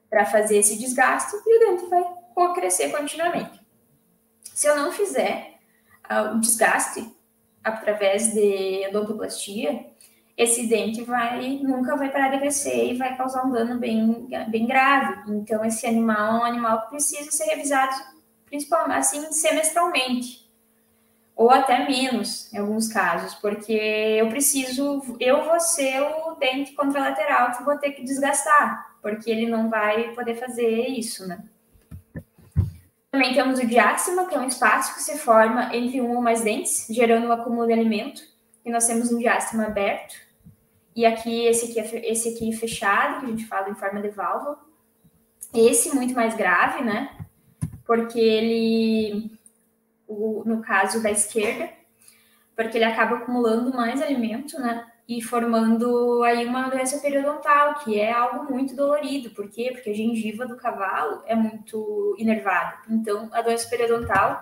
[0.10, 3.62] para fazer esse desgaste e o dente vai crescer continuamente.
[4.52, 5.60] Se eu não fizer
[6.10, 7.08] uh, o desgaste
[7.64, 9.86] através de odontoplastia,
[10.36, 14.66] esse dente vai nunca vai parar de crescer e vai causar um dano bem, bem
[14.66, 15.32] grave.
[15.34, 18.15] Então, esse animal é um animal que precisa ser revisado
[18.56, 20.46] principalmente assim semestralmente
[21.36, 27.52] ou até menos em alguns casos, porque eu preciso, eu vou ser o dente contralateral
[27.52, 31.44] que vou ter que desgastar, porque ele não vai poder fazer isso, né?
[33.12, 36.42] Também temos o diástema, que é um espaço que se forma entre um ou mais
[36.42, 38.22] dentes, gerando um acúmulo de alimento.
[38.66, 40.16] E nós temos um diástema aberto,
[40.94, 44.10] e aqui esse aqui, é, esse aqui fechado, que a gente fala em forma de
[44.10, 44.60] válvula.
[45.54, 47.25] Esse muito mais grave, né?
[47.86, 49.32] Porque ele,
[50.08, 51.70] o, no caso da esquerda,
[52.56, 54.86] porque ele acaba acumulando mais alimento, né?
[55.08, 59.30] E formando aí uma doença periodontal, que é algo muito dolorido.
[59.30, 59.70] Por quê?
[59.72, 62.78] Porque a gengiva do cavalo é muito inervada.
[62.90, 64.42] Então, a doença periodontal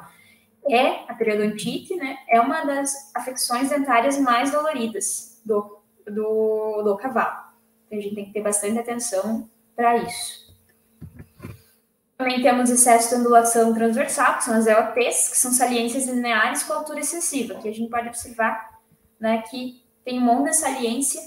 [0.70, 2.18] é a periodontite, né?
[2.30, 7.44] É uma das afecções dentárias mais doloridas do, do, do cavalo.
[7.88, 10.43] Então, a gente tem que ter bastante atenção para isso.
[12.18, 16.74] Também temos excesso de ondulação transversal, que são as EOTs, que são saliências lineares com
[16.74, 18.74] altura excessiva, que a gente pode observar
[19.20, 21.22] né, que tem um monte de saliência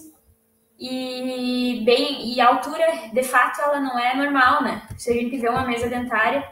[0.79, 4.87] e bem e a altura, de fato, ela não é normal, né?
[4.99, 6.46] Se a gente vê uma mesa dentária,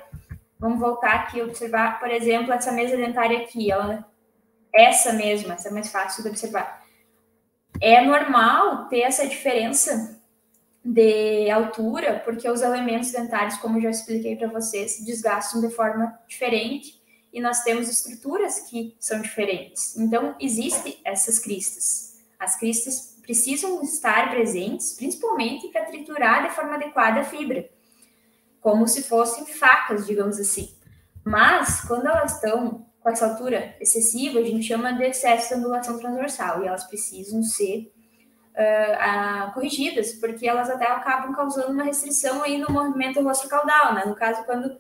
[0.59, 4.07] vamos voltar aqui e observar, por exemplo, essa mesa dentária aqui, ela
[4.75, 6.83] essa mesma, essa é mais fácil de observar.
[7.81, 10.19] É normal ter essa diferença
[10.85, 17.03] de altura, porque os elementos dentários, como já expliquei para vocês, desgastam de forma diferente
[17.33, 19.97] e nós temos estruturas que são diferentes.
[19.97, 22.19] Então, existem essas cristas.
[22.39, 27.69] As cristas precisam estar presentes, principalmente para triturar de forma adequada a fibra,
[28.61, 30.77] como se fossem facas, digamos assim.
[31.25, 35.99] Mas, quando elas estão com essa altura excessiva, a gente chama de excesso de ondulação
[35.99, 37.94] transversal e elas precisam ser
[38.55, 44.05] uh, corrigidas, porque elas até acabam causando uma restrição aí no movimento rosto-caudal, né?
[44.07, 44.79] No caso, quando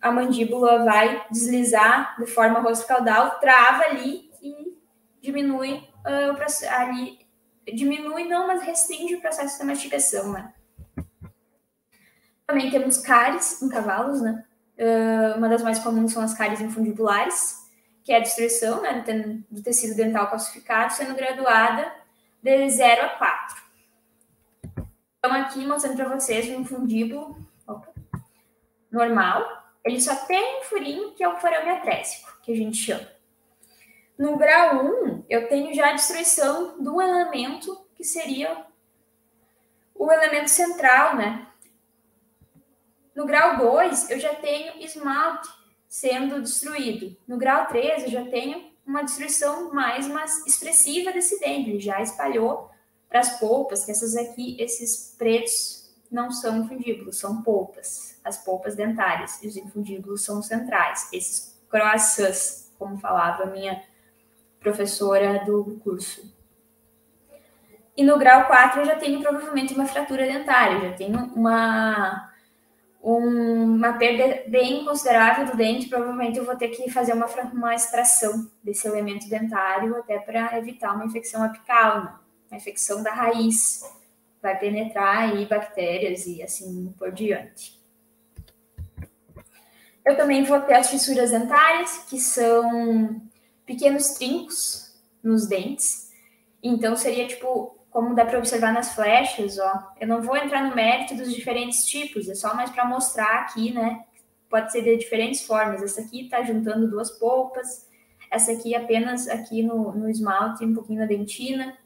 [0.00, 4.78] a mandíbula vai deslizar de forma rosto-caudal, trava ali e
[5.20, 5.74] diminui
[6.06, 7.18] uh, o ali,
[7.74, 10.52] diminui não, mas restringe o processo de mastigação, né?
[12.46, 14.44] Também temos cáries em cavalos, né?
[14.78, 17.56] Uh, uma das mais comuns são as cáries infundibulares,
[18.04, 19.04] que é a destruição né,
[19.50, 21.92] do tecido dental calcificado, sendo graduada
[22.42, 23.62] de 0 a 4.
[25.18, 27.92] Então, aqui mostrando para vocês um fundíbulo opa,
[28.90, 29.66] normal.
[29.84, 33.08] Ele só tem um furinho, que é o forame atrésico, que a gente chama.
[34.18, 38.66] No grau 1, eu tenho já a destruição do elemento que seria
[39.94, 41.46] o elemento central, né?
[43.14, 45.48] No grau 2, eu já tenho esmalte
[45.88, 47.16] sendo destruído.
[47.26, 51.68] No grau 3, eu já tenho uma destruição mais, mais expressiva desse dente.
[51.68, 52.70] Ele já espalhou
[53.06, 58.74] para as polpas, que essas aqui, esses pretos não são infundíbulos, são polpas, as polpas
[58.74, 61.12] dentárias, e os infundíbulos são centrais.
[61.12, 63.82] Esses croissants, como falava a minha
[64.58, 66.34] professora do curso.
[67.94, 72.27] E no grau 4 eu já tenho provavelmente uma fratura dentária, já tenho uma,
[73.16, 75.88] uma perda bem considerável do dente.
[75.88, 80.94] Provavelmente eu vou ter que fazer uma, uma extração desse elemento dentário até para evitar
[80.94, 82.14] uma infecção apical, né?
[82.50, 83.82] uma infecção da raiz.
[84.42, 87.78] Vai penetrar aí bactérias e assim por diante.
[90.04, 93.22] Eu também vou ter as fissuras dentárias, que são
[93.64, 96.10] pequenos trincos nos dentes.
[96.62, 100.72] Então seria tipo como dá para observar nas flechas, ó, eu não vou entrar no
[100.72, 104.04] mérito dos diferentes tipos, é só mais para mostrar aqui, né?
[104.48, 105.82] Pode ser de diferentes formas.
[105.82, 107.88] Essa aqui está juntando duas polpas,
[108.30, 111.76] essa aqui apenas aqui no, no esmalte, um pouquinho na dentina.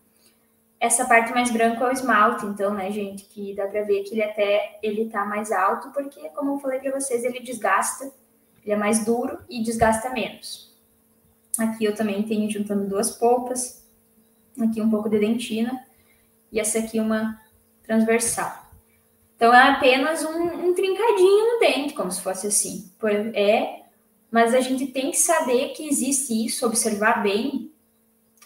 [0.78, 4.12] Essa parte mais branca é o esmalte, então, né, gente, que dá para ver que
[4.12, 8.12] ele até ele tá mais alto, porque, como eu falei para vocês, ele desgasta,
[8.62, 10.76] ele é mais duro e desgasta menos.
[11.58, 13.82] Aqui eu também tenho juntando duas polpas,
[14.60, 15.90] aqui um pouco de dentina
[16.52, 17.40] e essa aqui uma
[17.82, 18.62] transversal.
[19.34, 22.92] Então é apenas um, um trincadinho no dente, como se fosse assim.
[23.34, 23.80] É,
[24.30, 27.72] mas a gente tem que saber que existe isso, observar bem,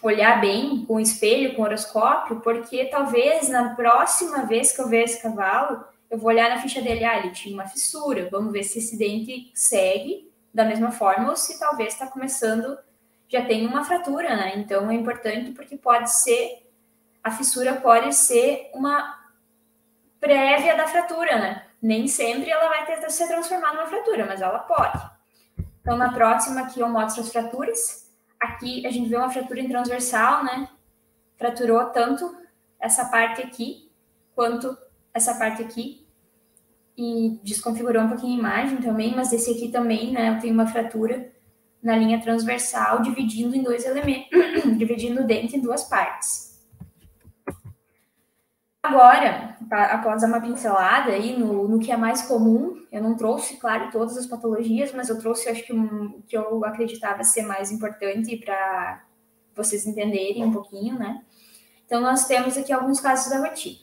[0.01, 4.87] olhar bem com o espelho, com o horoscópio, porque talvez na próxima vez que eu
[4.87, 8.51] ver esse cavalo, eu vou olhar na ficha dele, ah, ele tinha uma fissura, vamos
[8.51, 12.77] ver se esse dente segue da mesma forma ou se talvez está começando,
[13.29, 14.53] já tem uma fratura, né?
[14.55, 16.66] Então é importante porque pode ser
[17.23, 19.17] a fissura pode ser uma
[20.19, 21.67] prévia da fratura, né?
[21.81, 24.99] Nem sempre ela vai ter se transformar numa fratura, mas ela pode.
[25.81, 28.11] Então, na próxima aqui eu mostro as fraturas.
[28.39, 30.67] Aqui a gente vê uma fratura em transversal, né?
[31.37, 32.35] Fraturou tanto
[32.79, 33.91] essa parte aqui
[34.35, 34.77] quanto
[35.13, 36.05] essa parte aqui.
[36.97, 40.29] E desconfigurou um pouquinho a imagem também, mas esse aqui também, né?
[40.29, 41.31] Eu tenho uma fratura
[41.81, 44.29] na linha transversal, dividindo em dois elementos,
[44.77, 46.46] dividindo o dente em duas partes.
[48.87, 53.57] Agora, após dar uma pincelada aí no, no que é mais comum, eu não trouxe,
[53.57, 57.69] claro, todas as patologias, mas eu trouxe, acho que um, que eu acreditava ser mais
[57.69, 59.03] importante para
[59.53, 61.21] vocês entenderem um pouquinho, né?
[61.85, 63.77] Então, nós temos aqui alguns casos da rotina.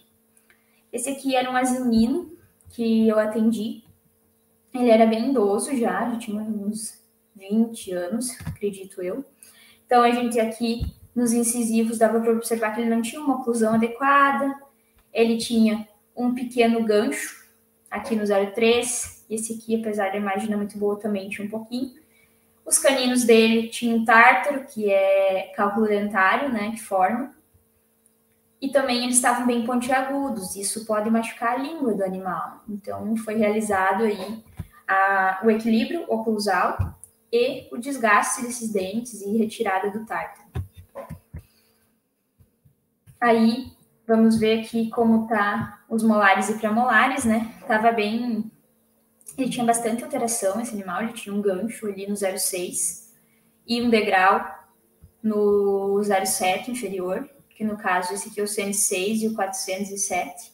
[0.90, 2.32] Esse aqui era um asinino
[2.70, 3.84] que eu atendi.
[4.72, 6.98] Ele era bem idoso já, já tinha uns
[7.36, 9.22] 20 anos, acredito eu.
[9.84, 10.80] Então, a gente aqui
[11.14, 14.63] nos incisivos dava para observar que ele não tinha uma oclusão adequada,
[15.14, 17.44] ele tinha um pequeno gancho
[17.90, 21.94] aqui no 03, esse aqui, apesar da imagem não muito boa, também tinha um pouquinho.
[22.66, 27.34] Os caninos dele tinham tártaro, que é cálculo dentário, né, que forma.
[28.60, 32.64] E também eles estavam bem pontiagudos, isso pode machucar a língua do animal.
[32.68, 34.42] Então, foi realizado aí
[34.88, 36.98] a, o equilíbrio oclusal
[37.30, 40.48] e o desgaste desses dentes e retirada do tártaro.
[43.20, 43.73] Aí,
[44.06, 47.54] Vamos ver aqui como tá os molares e premolares, né?
[47.66, 48.50] Tava bem.
[49.36, 53.12] Ele tinha bastante alteração, esse animal, ele tinha um gancho ali no 06
[53.66, 54.44] e um degrau
[55.22, 60.52] no 07 inferior, que no caso esse aqui é o 106 e o 407.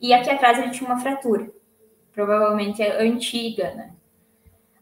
[0.00, 1.50] E aqui atrás ele tinha uma fratura,
[2.12, 3.93] provavelmente é antiga, né?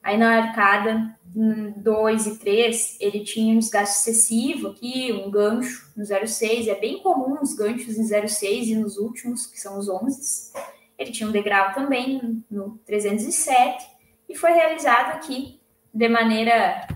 [0.03, 6.05] Aí na arcada 2 e 3, ele tinha um desgaste excessivo aqui, um gancho no
[6.05, 6.69] 06.
[6.69, 10.53] É bem comum os ganchos em 06 e nos últimos, que são os 11.
[10.99, 13.87] Ele tinha um degrau também no 307
[14.29, 15.61] e foi realizado aqui
[15.93, 16.87] de maneira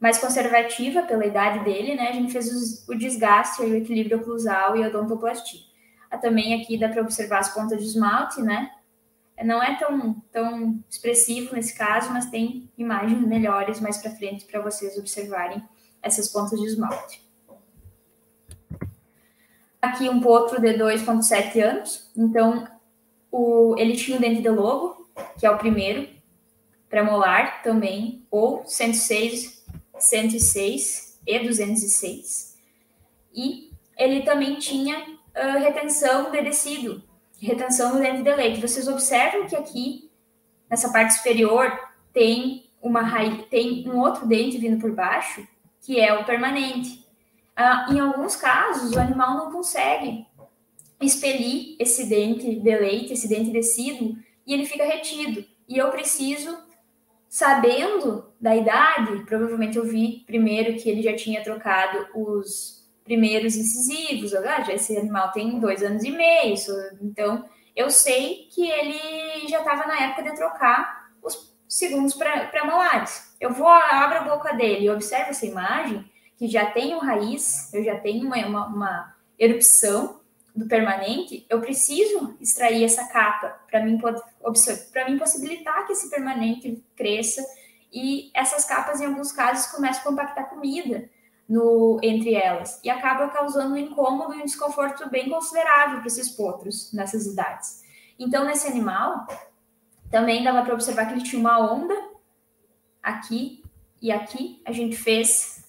[0.00, 2.08] mais conservativa pela idade dele, né?
[2.08, 5.60] A gente fez os, o desgaste, o equilíbrio oclusal e a odontoplastia.
[6.10, 8.70] Ah, também aqui dá para observar as pontas de esmalte, né?
[9.44, 14.60] Não é tão, tão expressivo nesse caso, mas tem imagens melhores mais para frente para
[14.60, 15.62] vocês observarem
[16.02, 17.22] essas pontas de esmalte.
[19.80, 22.68] Aqui um potro de 2,7 anos, então
[23.30, 25.08] o, ele tinha o dente de lobo,
[25.38, 26.08] que é o primeiro,
[26.88, 29.64] premolar também, ou 106,
[29.98, 32.58] 106 e 206.
[33.34, 37.02] E ele também tinha uh, retenção de tecido,
[37.46, 38.60] retenção do dente de leite.
[38.60, 40.10] Vocês observam que aqui,
[40.70, 41.76] nessa parte superior,
[42.12, 45.46] tem uma raiz, tem um outro dente vindo por baixo,
[45.80, 47.04] que é o permanente.
[47.58, 50.26] Uh, em alguns casos, o animal não consegue
[51.00, 54.16] expelir esse dente de leite, esse dente decíduo,
[54.46, 55.44] e ele fica retido.
[55.68, 56.56] E eu preciso,
[57.28, 64.34] sabendo da idade, provavelmente eu vi primeiro que ele já tinha trocado os primeiros incisivos,
[64.34, 66.54] ah, já esse animal tem dois anos e meio,
[67.00, 67.44] então
[67.74, 73.34] eu sei que ele já estava na época de trocar os segundos pré-molares.
[73.40, 76.04] Eu vou, abro a boca dele e observo essa imagem,
[76.36, 80.20] que já tem um raiz, eu já tenho uma, uma, uma erupção,
[80.54, 83.98] do permanente, eu preciso extrair essa capa para mim,
[85.08, 87.42] mim possibilitar que esse permanente cresça
[87.92, 91.08] e essas capas, em alguns casos, começam a compactar comida
[91.52, 96.30] no, entre elas e acaba causando um incômodo e um desconforto bem considerável para esses
[96.30, 97.82] potros nessas idades.
[98.18, 99.26] Então, nesse animal,
[100.10, 101.94] também dava para observar que ele tinha uma onda
[103.02, 103.62] aqui
[104.00, 104.62] e aqui.
[104.64, 105.62] A gente fez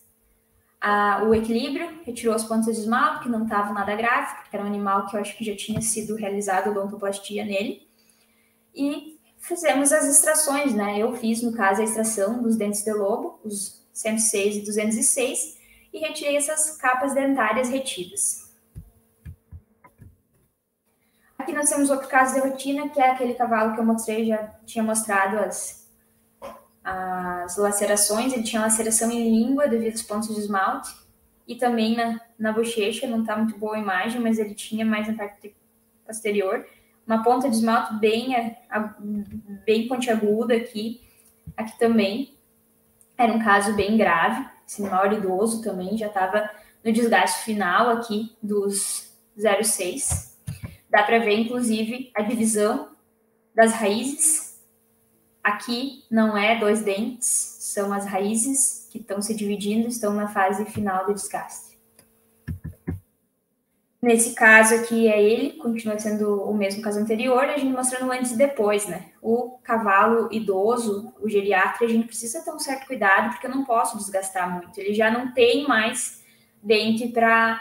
[1.27, 4.67] o equilíbrio, retirou as pontas de esmalte, que não estava nada grave, porque era um
[4.67, 7.85] animal que eu acho que já tinha sido realizado odontoplastia nele.
[8.73, 10.97] E fizemos as extrações, né?
[10.97, 15.62] Eu fiz, no caso, a extração dos dentes de lobo, os 106 e 206,
[15.93, 18.51] e retirei essas capas dentárias retidas.
[21.37, 24.47] Aqui nós temos outro caso de rotina, que é aquele cavalo que eu mostrei, já
[24.65, 25.83] tinha mostrado as
[26.83, 30.93] as lacerações, ele tinha laceração em língua devido aos pontos de esmalte.
[31.47, 35.07] E também na, na bochecha, não está muito boa a imagem, mas ele tinha mais
[35.07, 35.55] na parte
[36.05, 36.65] posterior,
[37.05, 38.55] uma ponta de esmalte bem,
[39.65, 41.01] bem pontiaguda aqui,
[41.55, 42.37] aqui também,
[43.17, 46.49] era um caso bem grave, esse animal idoso também, já estava
[46.83, 50.37] no desgaste final aqui dos 06,
[50.89, 52.89] dá para ver inclusive a divisão
[53.55, 54.53] das raízes
[55.43, 60.63] Aqui não é dois dentes, são as raízes que estão se dividindo, estão na fase
[60.63, 61.72] final do desgaste.
[64.03, 68.31] Nesse caso aqui é ele, continua sendo o mesmo caso anterior, a gente mostrando antes
[68.33, 69.11] e depois, né?
[69.21, 73.63] O cavalo idoso, o geriatra, a gente precisa ter um certo cuidado, porque eu não
[73.63, 74.77] posso desgastar muito.
[74.77, 76.21] Ele já não tem mais
[76.61, 77.57] dente para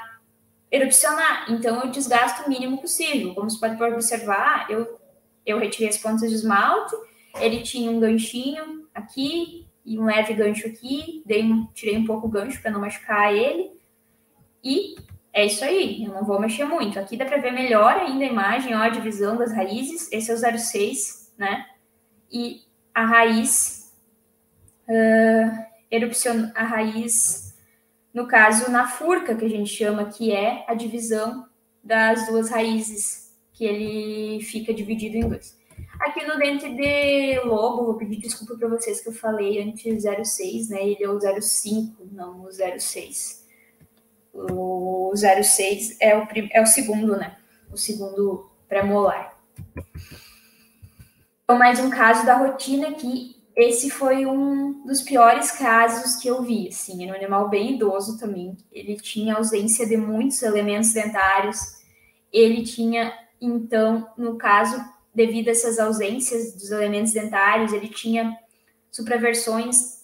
[0.68, 3.36] erupcionar, então eu desgasto o mínimo possível.
[3.36, 4.98] Como você pode observar, eu,
[5.46, 6.96] eu retirei as pontas de esmalte,
[7.36, 11.22] ele tinha um ganchinho aqui e um leve gancho aqui.
[11.24, 13.80] Dei, tirei um pouco o gancho para não machucar ele.
[14.64, 14.96] E
[15.32, 16.98] é isso aí, eu não vou mexer muito.
[16.98, 20.10] Aqui dá para ver melhor ainda a imagem, ó, a divisão das raízes.
[20.12, 21.66] Esse é o 06, né?
[22.30, 22.60] E
[22.94, 23.90] a raiz
[24.86, 26.50] uh, erupcion...
[26.54, 27.56] a raiz,
[28.12, 31.46] no caso, na furca, que a gente chama, que é a divisão
[31.82, 35.58] das duas raízes, que ele fica dividido em dois.
[35.98, 40.68] Aqui no dente de lobo, vou pedir desculpa para vocês que eu falei antes 06,
[40.68, 40.82] né?
[40.88, 43.41] Ele é o 05, não o 06.
[44.32, 47.36] O 06 é o, é o segundo, né?
[47.70, 49.36] O segundo pré-molar.
[51.44, 53.36] Então, mais um caso da rotina aqui.
[53.54, 58.18] Esse foi um dos piores casos que eu vi, assim, era um animal bem idoso
[58.18, 58.56] também.
[58.72, 61.58] Ele tinha ausência de muitos elementos dentários.
[62.32, 64.82] Ele tinha, então, no caso,
[65.14, 68.34] devido a essas ausências dos elementos dentários, ele tinha
[68.90, 70.01] supraversões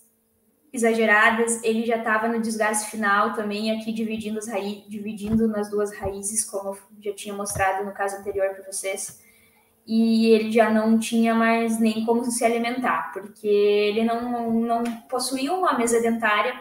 [0.78, 5.92] exageradas, ele já estava no desgaste final também, aqui dividindo, as raí dividindo nas duas
[5.96, 9.22] raízes, como eu já tinha mostrado no caso anterior para vocês.
[9.86, 15.52] E ele já não tinha mais nem como se alimentar, porque ele não, não possuía
[15.52, 16.60] uma mesa dentária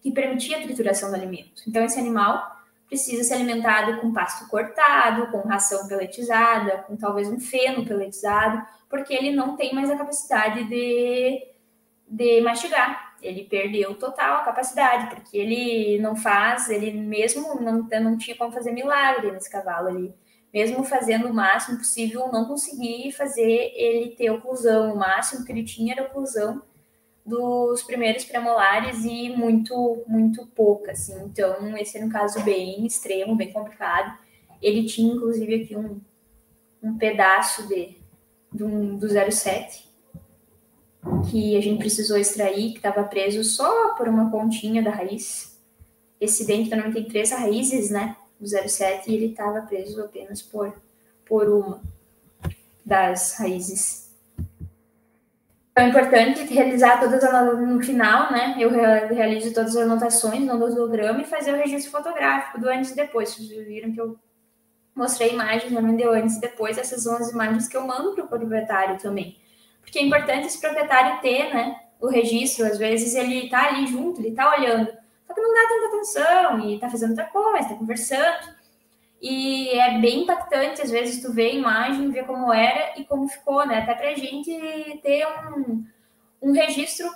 [0.00, 1.62] que permitia a trituração do alimento.
[1.66, 7.40] Então, esse animal precisa ser alimentado com pasto cortado, com ração peletizada, com talvez um
[7.40, 11.46] feno peletizado, porque ele não tem mais a capacidade de,
[12.06, 13.11] de mastigar.
[13.22, 18.52] Ele perdeu total a capacidade, porque ele não faz, ele mesmo não, não tinha como
[18.52, 20.14] fazer milagre nesse cavalo ali.
[20.52, 24.92] Mesmo fazendo o máximo possível, não consegui fazer ele ter oclusão.
[24.92, 26.62] O máximo que ele tinha era oclusão
[27.24, 31.16] dos primeiros premolares e muito, muito pouca, assim.
[31.24, 34.18] Então, esse era um caso bem extremo, bem complicado.
[34.60, 36.00] Ele tinha, inclusive, aqui um,
[36.82, 37.96] um pedaço de,
[38.52, 39.91] de um, do 07
[41.30, 45.58] que a gente precisou extrair, que estava preso só por uma pontinha da raiz.
[46.20, 48.16] Esse dente também tem três raízes, né?
[48.38, 50.72] Do 07, e ele estava preso apenas por,
[51.26, 51.80] por uma
[52.84, 54.10] das raízes
[55.70, 58.56] Então, é importante realizar todas as no final, né?
[58.58, 62.96] Eu realizo todas as anotações no dosograma e fazer o registro fotográfico do antes e
[62.96, 63.30] depois.
[63.30, 64.16] Vocês viram que eu
[64.94, 66.78] mostrei imagens, também deu antes e depois.
[66.78, 69.41] Essas são as imagens que eu mando para o proprietário também.
[69.82, 71.76] Porque é importante esse proprietário ter, né?
[72.00, 74.90] O registro, às vezes ele está ali junto, ele está olhando,
[75.26, 78.62] só que não dá tanta atenção e está fazendo outra coisa, está conversando.
[79.20, 83.28] E é bem impactante, às vezes, tu vê a imagem, ver como era e como
[83.28, 83.78] ficou, né?
[83.78, 84.50] Até para a gente
[85.00, 85.24] ter
[85.56, 85.84] um,
[86.42, 87.08] um registro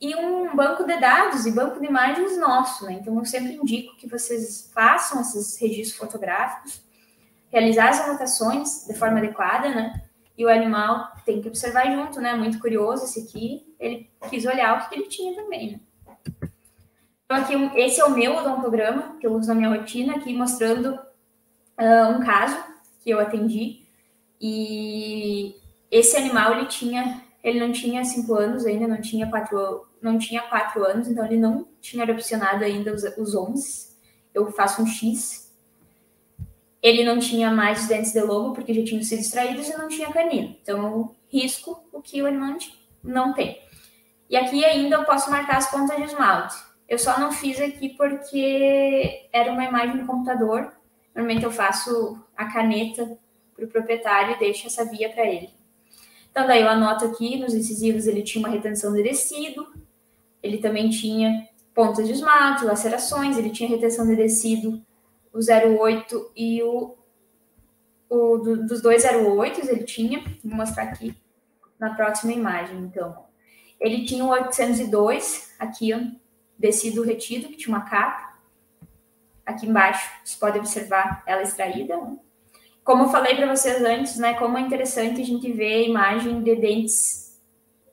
[0.00, 2.94] e um banco de dados e banco de imagens nosso, né?
[2.94, 6.82] Então, eu sempre indico que vocês façam esses registros fotográficos,
[7.48, 10.01] realizar as anotações de forma adequada, né?
[10.36, 12.34] E o animal tem que observar junto, né?
[12.34, 15.80] Muito curioso esse aqui, ele quis olhar o que ele tinha também, né?
[17.24, 20.94] Então, aqui, esse é o meu odontograma, que eu uso na minha rotina, aqui mostrando
[20.94, 22.56] uh, um caso
[23.00, 23.82] que eu atendi
[24.40, 25.54] e
[25.90, 30.42] esse animal ele tinha ele não tinha cinco anos ainda, não tinha quatro, não tinha
[30.42, 33.92] quatro anos, então ele não tinha erupcionado ainda os, os 11.
[34.32, 35.41] Eu faço um X.
[36.82, 39.88] Ele não tinha mais os dentes de lobo, porque já tinham sido extraídos e não
[39.88, 40.56] tinha canino.
[40.60, 42.56] Então, eu risco o que o animal
[43.02, 43.60] não tem.
[44.28, 46.56] E aqui ainda eu posso marcar as pontas de esmalte.
[46.88, 50.72] Eu só não fiz aqui porque era uma imagem do computador
[51.14, 53.18] Normalmente eu faço a caneta
[53.54, 55.50] para o proprietário e deixo essa via para ele.
[56.30, 59.66] Então, daí eu anoto aqui, nos incisivos ele tinha uma retenção de tecido,
[60.42, 64.82] ele também tinha pontas de esmalte, lacerações, ele tinha retenção de tecido,
[65.32, 66.96] o 08 e o,
[68.08, 71.14] o do, dos dois 08 ele tinha, vou mostrar aqui
[71.78, 73.26] na próxima imagem, então.
[73.80, 75.98] Ele tinha o 802, aqui, ó,
[76.60, 78.38] tecido retido, que tinha uma capa,
[79.44, 81.96] aqui embaixo, você pode observar ela extraída.
[81.96, 82.16] Né?
[82.84, 86.42] Como eu falei para vocês antes, né, como é interessante a gente ver a imagem
[86.42, 87.40] de dentes,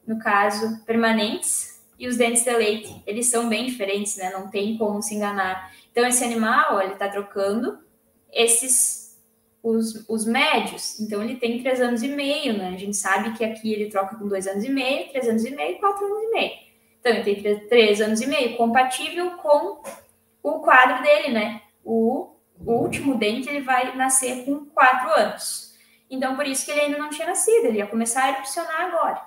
[0.06, 3.04] no caso, permanentes, e os dentes de leite.
[3.06, 4.32] Eles são bem diferentes, né?
[4.32, 5.70] Não tem como se enganar.
[6.00, 7.78] Então, esse animal, ele está trocando
[8.32, 9.22] esses,
[9.62, 10.98] os, os médios.
[10.98, 12.70] Então, ele tem três anos e meio, né?
[12.70, 15.52] A gente sabe que aqui ele troca com dois anos e meio, três anos e
[15.52, 16.52] meio, quatro anos e meio.
[17.02, 19.84] Então, ele tem três anos e meio, compatível com
[20.42, 21.64] o quadro dele, né?
[21.84, 22.34] O,
[22.66, 25.78] o último dente ele vai nascer com quatro anos.
[26.10, 29.22] Então, por isso que ele ainda não tinha nascido, ele ia começar a erupcionar agora.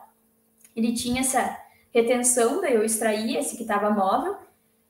[0.74, 1.54] Ele tinha essa
[1.92, 4.38] retenção, daí eu extraí esse que estava móvel,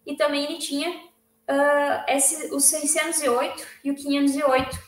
[0.06, 1.10] e também ele tinha
[1.52, 4.80] uh, esse, os 608 e o 508, uh,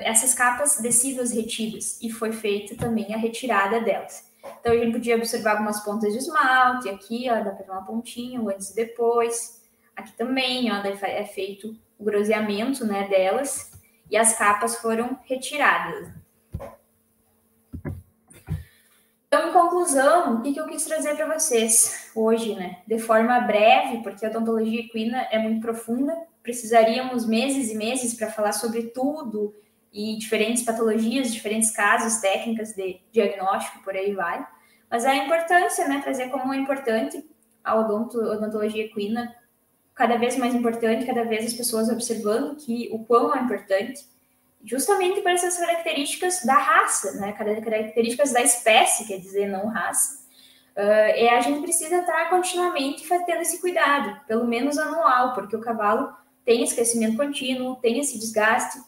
[0.00, 4.26] essas capas decíduas retidas, e foi feita também a retirada delas.
[4.60, 7.84] Então, a gente podia observar algumas pontas de esmalte, aqui, ó, dá para ver uma
[7.84, 9.62] pontinha, antes e depois.
[9.94, 13.72] Aqui também, ó, é feito o groseamento, né, delas,
[14.10, 16.17] e as capas foram retiradas.
[19.28, 22.78] Então, em conclusão, o que eu quis trazer para vocês hoje, né?
[22.86, 28.30] De forma breve, porque a odontologia equina é muito profunda, precisaríamos meses e meses para
[28.30, 29.54] falar sobre tudo
[29.92, 34.46] e diferentes patologias, diferentes casos, técnicas de diagnóstico, por aí vai.
[34.90, 37.22] Mas a importância, né, trazer como é importante
[37.62, 39.34] a odonto, odontologia equina,
[39.94, 44.06] cada vez mais importante, cada vez as pessoas observando que o quão é importante,
[44.64, 50.18] justamente por essas características da raça, né, características da espécie, quer dizer, não raça.
[50.76, 55.60] Uh, é a gente precisa estar continuamente tendo esse cuidado, pelo menos anual, porque o
[55.60, 56.12] cavalo
[56.44, 58.78] tem esse crescimento contínuo, tem esse desgaste,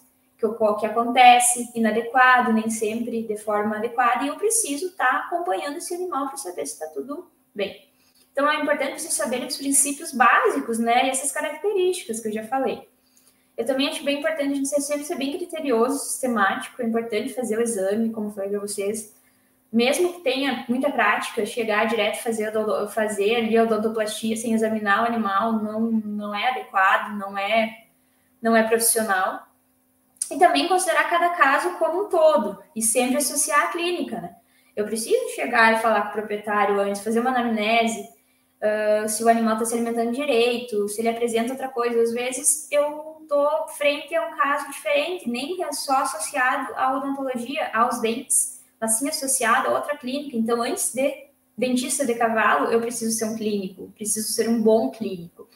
[0.40, 0.48] que,
[0.78, 6.28] que acontece inadequado, nem sempre de forma adequada, e eu preciso estar acompanhando esse animal
[6.28, 7.88] para saber se está tudo bem.
[8.32, 12.44] Então, é importante você saber os princípios básicos, né, e essas características que eu já
[12.44, 12.88] falei.
[13.60, 17.58] Eu também acho bem importante a gente sempre ser bem criterioso, sistemático, é importante fazer
[17.58, 19.14] o exame, como falei para vocês,
[19.70, 22.50] mesmo que tenha muita prática, chegar direto fazer,
[22.88, 27.84] fazer ali a odontoplastia sem examinar o animal não, não é adequado, não é,
[28.40, 29.46] não é profissional
[30.30, 34.36] e também considerar cada caso como um todo e sempre associar a clínica, né?
[34.74, 38.08] Eu preciso chegar e falar com o proprietário antes, fazer uma anamnese,
[38.62, 42.00] uh, se o animal está se alimentando direito, se ele apresenta outra coisa.
[42.00, 47.70] Às vezes eu estou frente a um caso diferente, nem é só associado à odontologia,
[47.72, 50.36] aos dentes, mas sim associado a outra clínica.
[50.36, 54.90] Então, antes de dentista de cavalo, eu preciso ser um clínico, preciso ser um bom
[54.90, 55.48] clínico.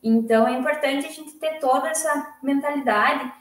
[0.00, 3.32] Então, é importante a gente ter toda essa mentalidade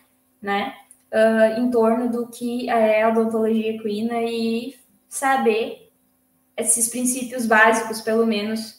[0.41, 0.73] né,
[1.11, 4.75] uh, em torno do que é a odontologia equina e
[5.07, 5.91] saber
[6.57, 8.74] esses princípios básicos, pelo menos.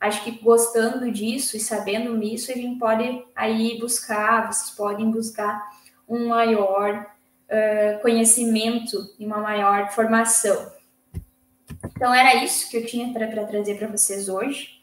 [0.00, 5.62] Acho que gostando disso e sabendo isso, a gente pode aí buscar, vocês podem buscar
[6.08, 7.06] um maior
[7.50, 10.72] uh, conhecimento e uma maior formação.
[11.84, 14.80] Então, era isso que eu tinha para trazer para vocês hoje.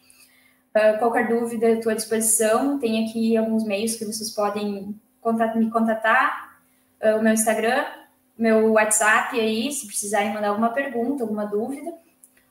[0.70, 2.78] Uh, qualquer dúvida, estou à disposição.
[2.78, 4.96] Tem aqui alguns meios que vocês podem
[5.56, 6.60] me contatar.
[7.02, 7.86] Uh, o meu Instagram,
[8.38, 11.92] meu WhatsApp aí, se precisarem mandar alguma pergunta, alguma dúvida.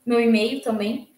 [0.05, 1.09] Meu e-mail também.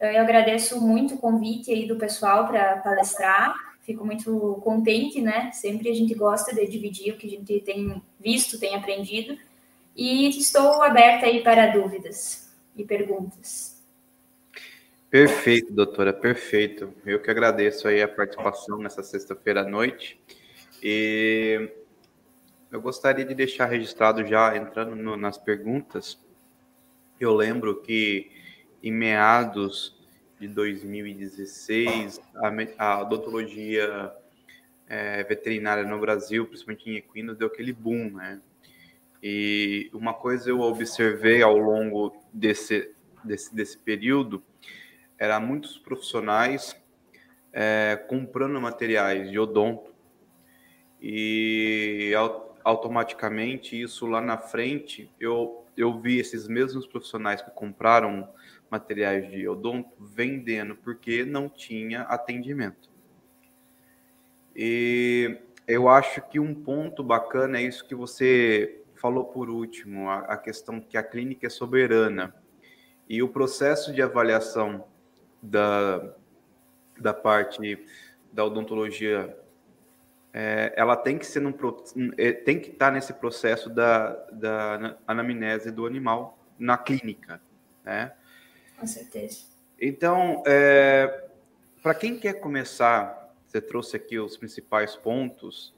[0.00, 3.54] Eu agradeço muito o convite aí do pessoal para palestrar.
[3.82, 5.50] Fico muito contente, né?
[5.52, 9.36] Sempre a gente gosta de dividir o que a gente tem visto, tem aprendido.
[9.96, 13.82] E estou aberta aí para dúvidas e perguntas.
[15.10, 16.92] Perfeito, doutora, perfeito.
[17.04, 20.20] Eu que agradeço aí a participação nessa sexta-feira à noite.
[20.82, 21.70] E
[22.70, 26.18] eu gostaria de deixar registrado já, entrando no, nas perguntas,
[27.18, 28.30] eu lembro que
[28.88, 29.96] em meados
[30.40, 34.12] de 2016, a, a odontologia
[34.88, 38.40] é, veterinária no Brasil, principalmente em equinos, deu aquele boom, né?
[39.22, 44.42] E uma coisa eu observei ao longo desse, desse, desse período
[45.18, 46.76] era muitos profissionais
[47.52, 49.92] é, comprando materiais de odonto
[51.02, 52.12] e
[52.62, 58.28] automaticamente isso lá na frente eu, eu vi esses mesmos profissionais que compraram
[58.70, 62.90] materiais de odonto vendendo porque não tinha atendimento.
[64.54, 70.20] E eu acho que um ponto bacana é isso que você falou por último, a,
[70.20, 72.34] a questão que a clínica é soberana
[73.08, 74.84] e o processo de avaliação
[75.42, 76.12] da,
[76.98, 77.86] da parte
[78.32, 79.36] da odontologia
[80.32, 81.54] é, ela tem que ser num,
[82.16, 87.40] é, tem que estar nesse processo da, da anamnese do animal na clínica,
[87.84, 88.12] né?
[88.78, 89.40] Com certeza.
[89.80, 91.28] Então, é,
[91.82, 95.74] para quem quer começar, você trouxe aqui os principais pontos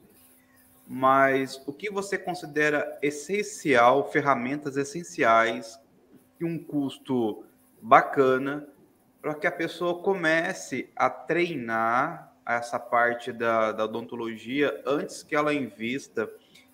[0.93, 5.79] mas o que você considera essencial, ferramentas essenciais
[6.37, 7.45] e um custo
[7.81, 8.67] bacana
[9.21, 15.53] para que a pessoa comece a treinar essa parte da, da odontologia antes que ela
[15.53, 16.29] invista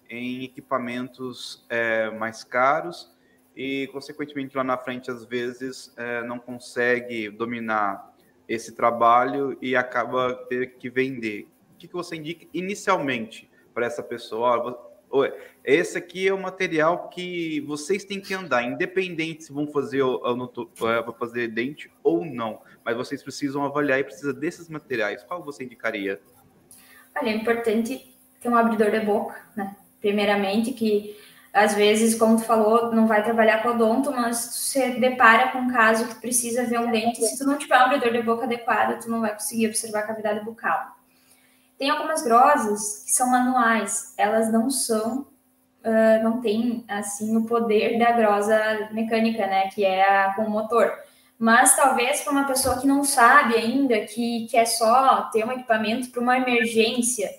[0.09, 3.15] em equipamentos é, mais caros
[3.57, 8.15] e, consequentemente, lá na frente, às vezes, é, não consegue dominar
[8.47, 11.47] esse trabalho e acaba ter que vender.
[11.73, 13.49] O que, que você indica inicialmente?
[13.77, 14.75] para essa pessoa.
[15.63, 21.11] Esse aqui é o material que vocês têm que andar, independente se vão fazer, é,
[21.19, 22.59] fazer dente ou não.
[22.83, 25.21] Mas vocês precisam avaliar e precisa desses materiais.
[25.21, 26.19] Qual você indicaria?
[27.15, 29.77] Olha, é importante ter um abridor de boca, né?
[30.01, 31.15] Primeiramente, que
[31.53, 35.71] às vezes, como tu falou, não vai trabalhar com odonto, mas você depara com um
[35.71, 37.25] caso que precisa ver um dente.
[37.25, 40.07] Se tu não tiver um abridor de boca adequado, tu não vai conseguir observar a
[40.07, 40.95] cavidade bucal.
[41.77, 45.27] Tem algumas grosas que são manuais, elas não são,
[45.83, 50.91] uh, não tem assim o poder da grosa mecânica, né, que é a com motor.
[51.39, 56.09] Mas talvez para uma pessoa que não sabe ainda, que quer só ter um equipamento
[56.09, 57.29] para uma emergência,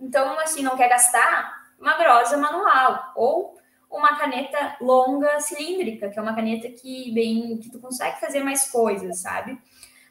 [0.00, 3.58] então assim não quer gastar uma grosa manual ou
[3.90, 8.70] uma caneta longa cilíndrica, que é uma caneta que bem que tu consegue fazer mais
[8.70, 9.58] coisas, sabe?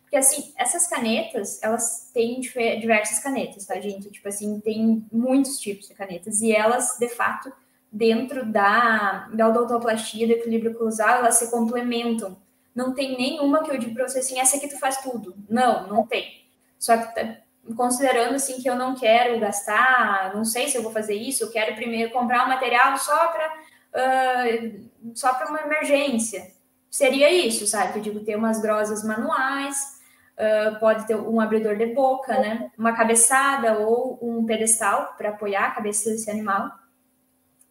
[0.03, 4.11] Porque, assim, essas canetas, elas têm diversas canetas, tá, gente?
[4.11, 6.39] Tipo assim, tem muitos tipos de canetas.
[6.41, 7.51] E elas, de fato,
[7.91, 12.37] dentro da, da odontoplastia, do equilíbrio cruzado, elas se complementam.
[12.75, 15.35] Não tem nenhuma que eu digo para você assim, essa aqui tu faz tudo.
[15.49, 16.45] Não, não tem.
[16.77, 17.37] Só que tá,
[17.75, 21.51] considerando assim que eu não quero gastar, não sei se eu vou fazer isso, eu
[21.51, 23.53] quero primeiro comprar um material só para
[23.95, 26.51] uh, só para uma emergência.
[26.89, 27.97] Seria isso, sabe?
[27.97, 29.93] Eu digo ter umas grosas manuais,
[30.33, 32.71] Uh, pode ter um abridor de boca, né?
[32.75, 36.71] Uma cabeçada ou um pedestal para apoiar a cabeça desse animal.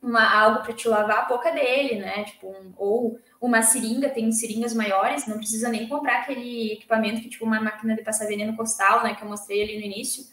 [0.00, 2.22] Uma, algo para te lavar a boca dele, né?
[2.22, 7.28] Tipo, um, ou uma seringa, tem seringas maiores, não precisa nem comprar aquele equipamento que,
[7.28, 9.16] tipo, uma máquina de passar veneno costal, né?
[9.16, 10.24] Que eu mostrei ali no início.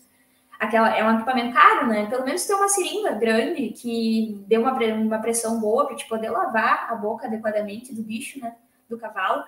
[0.60, 2.06] Aquela, é um equipamento caro, né?
[2.06, 6.30] Pelo menos ter uma seringa grande que dê uma, uma pressão boa para te poder
[6.30, 8.56] lavar a boca adequadamente do bicho, né?
[8.88, 9.44] Do cavalo.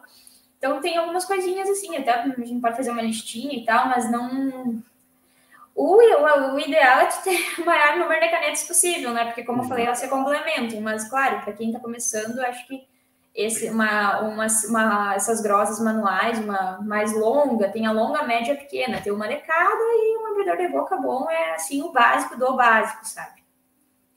[0.57, 4.09] Então tem algumas coisinhas assim, até a gente pode fazer uma listinha e tal, mas
[4.09, 4.81] não.
[5.75, 9.25] O, o, o ideal é ter o maior número de canetas possível, né?
[9.25, 10.81] Porque, como eu falei, elas se complementam.
[10.81, 12.89] Mas, claro, para quem está começando, acho que
[13.33, 19.01] esse, uma, uma, uma, essas grosas manuais, uma mais longa, tem a longa, média, pequena,
[19.01, 22.55] tem uma de cada e um abridor de boca bom é assim o básico do
[22.55, 23.41] básico, sabe?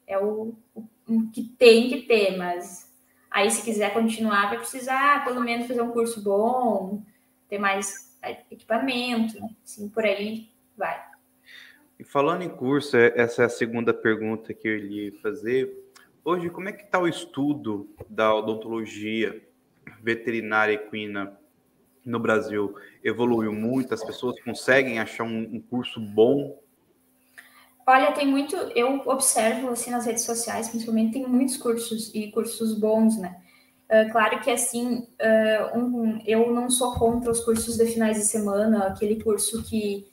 [0.07, 2.85] É o, o, o que tem que ter, mas
[3.35, 7.03] Aí, se quiser continuar, vai precisar pelo menos fazer um curso bom,
[7.49, 8.17] ter mais
[8.49, 11.05] equipamento, assim, por aí vai.
[11.99, 15.84] E falando em curso, é, essa é a segunda pergunta que eu ia fazer.
[16.25, 19.47] Hoje, como é que está o estudo da odontologia
[20.03, 21.39] veterinária equina
[22.03, 23.93] no Brasil evoluiu muito?
[23.93, 26.59] As pessoas conseguem achar um, um curso bom?
[27.87, 32.73] Olha, tem muito, eu observo assim nas redes sociais, principalmente, tem muitos cursos e cursos
[32.79, 33.37] bons, né?
[33.91, 38.25] Uh, claro que assim, uh, um, eu não sou contra os cursos de finais de
[38.25, 40.09] semana, aquele curso que.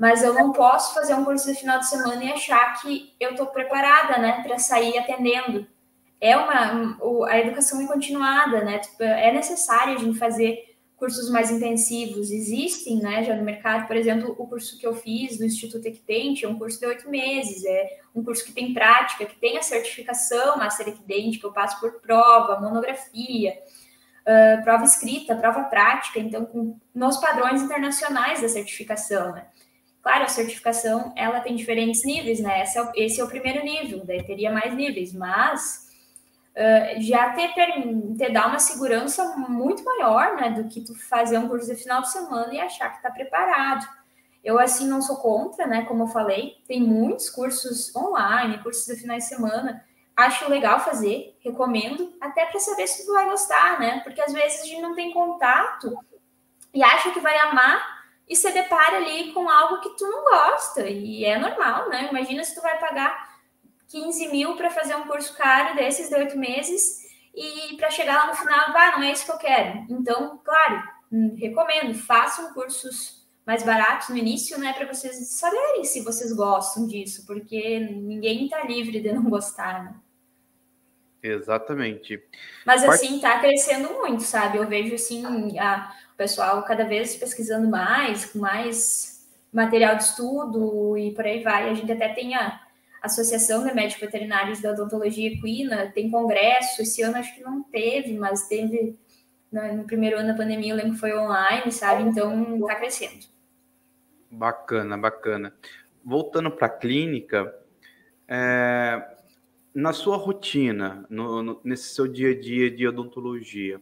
[0.00, 3.32] Mas eu não posso fazer um curso de final de semana e achar que eu
[3.32, 5.66] estou preparada, né, para sair atendendo.
[6.18, 6.96] É uma.
[7.28, 8.78] A educação é continuada, né?
[8.78, 13.86] Tipo, é necessário a gente fazer cursos mais intensivos existem, né, já no mercado.
[13.86, 17.10] Por exemplo, o curso que eu fiz do Instituto Equidente é um curso de oito
[17.10, 21.52] meses, é um curso que tem prática, que tem a certificação Master Equidente, que eu
[21.52, 23.52] passo por prova, monografia,
[24.22, 29.46] uh, prova escrita, prova prática, então, com, nos padrões internacionais da certificação, né.
[30.02, 33.62] Claro, a certificação, ela tem diferentes níveis, né, esse é o, esse é o primeiro
[33.62, 35.90] nível, daí teria mais níveis, mas
[36.56, 37.46] uh, já te,
[38.16, 42.00] te dá uma segurança muito maior, né, do que tu fazer um curso de final
[42.00, 43.86] de semana e achar que está preparado.
[44.42, 48.98] Eu, assim, não sou contra, né, como eu falei, tem muitos cursos online, cursos de
[48.98, 49.84] final de semana,
[50.16, 54.62] acho legal fazer, recomendo, até para saber se tu vai gostar, né, porque às vezes
[54.62, 55.94] a gente não tem contato
[56.72, 57.99] e acha que vai amar
[58.30, 62.44] e se depara ali com algo que tu não gosta, e é normal, né, imagina
[62.44, 63.40] se tu vai pagar
[63.88, 67.00] 15 mil para fazer um curso caro desses de oito meses
[67.34, 69.84] e para chegar lá no final, ah, não é isso que eu quero.
[69.90, 76.02] Então, claro, hum, recomendo, façam cursos mais baratos no início, né, para vocês saberem se
[76.02, 79.94] vocês gostam disso, porque ninguém está livre de não gostar, né?
[81.20, 82.22] Exatamente.
[82.64, 84.56] Mas assim, está crescendo muito, sabe?
[84.56, 91.12] Eu vejo assim, a, pessoal cada vez pesquisando mais, com mais material de estudo e
[91.12, 91.70] por aí vai.
[91.70, 92.60] A gente até tem a,
[93.02, 98.12] Associação de Médicos Veterinários da Odontologia Equina, tem congresso, esse ano acho que não teve,
[98.18, 98.94] mas teve
[99.50, 102.02] né, no primeiro ano da pandemia, eu lembro que foi online, sabe?
[102.02, 103.24] Então está crescendo.
[104.30, 105.54] Bacana, bacana.
[106.04, 107.50] Voltando para a clínica,
[108.28, 109.16] é,
[109.74, 113.80] na sua rotina, no, no, nesse seu dia a dia de odontologia,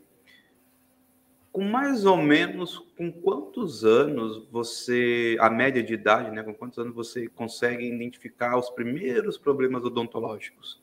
[1.58, 6.40] com mais ou menos com quantos anos você, a média de idade, né?
[6.44, 10.80] Com quantos anos você consegue identificar os primeiros problemas odontológicos?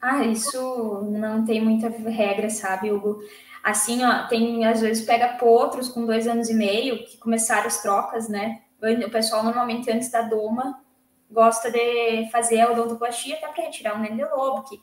[0.00, 3.24] Ah, isso não tem muita regra, sabe, Hugo?
[3.60, 7.82] Assim, ó, tem às vezes pega potros com dois anos e meio que começaram as
[7.82, 8.62] trocas, né?
[9.04, 10.80] O pessoal normalmente antes da doma
[11.28, 14.80] gosta de fazer a odontoplastia até para retirar um dente de lobo, que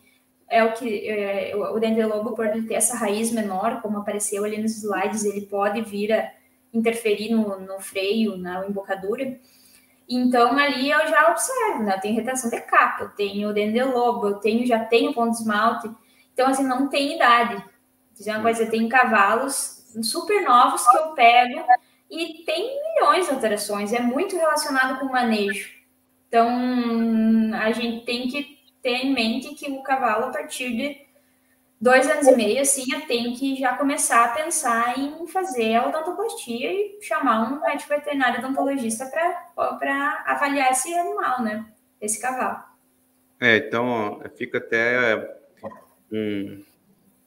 [0.49, 4.77] é o que é, o dendrolobo, por ter essa raiz menor, como apareceu ali nos
[4.77, 6.31] slides, ele pode vir a
[6.73, 9.37] interferir no, no freio, na embocadura.
[10.09, 11.95] Então, ali eu já observo, né?
[11.95, 15.91] Eu tenho retenção de capa, eu tenho dendrolobo, eu tenho, já tenho ponto de esmalte.
[16.33, 17.61] Então, assim, não tem idade.
[18.13, 21.61] Dizer uma coisa, eu tenho cavalos super novos que eu pego
[22.09, 23.91] e tem milhões de alterações.
[23.91, 25.69] É muito relacionado com o manejo.
[26.27, 26.49] Então,
[27.59, 28.56] a gente tem que
[28.87, 31.01] ter em mente que o cavalo, a partir de
[31.79, 36.71] dois anos e meio, assim, tem que já começar a pensar em fazer a odontoplastia
[36.71, 39.05] e chamar um médico veterinário odontologista
[39.77, 41.65] para avaliar esse animal, né?
[41.99, 42.63] Esse cavalo.
[43.41, 45.37] É, então fica até
[46.09, 46.63] um,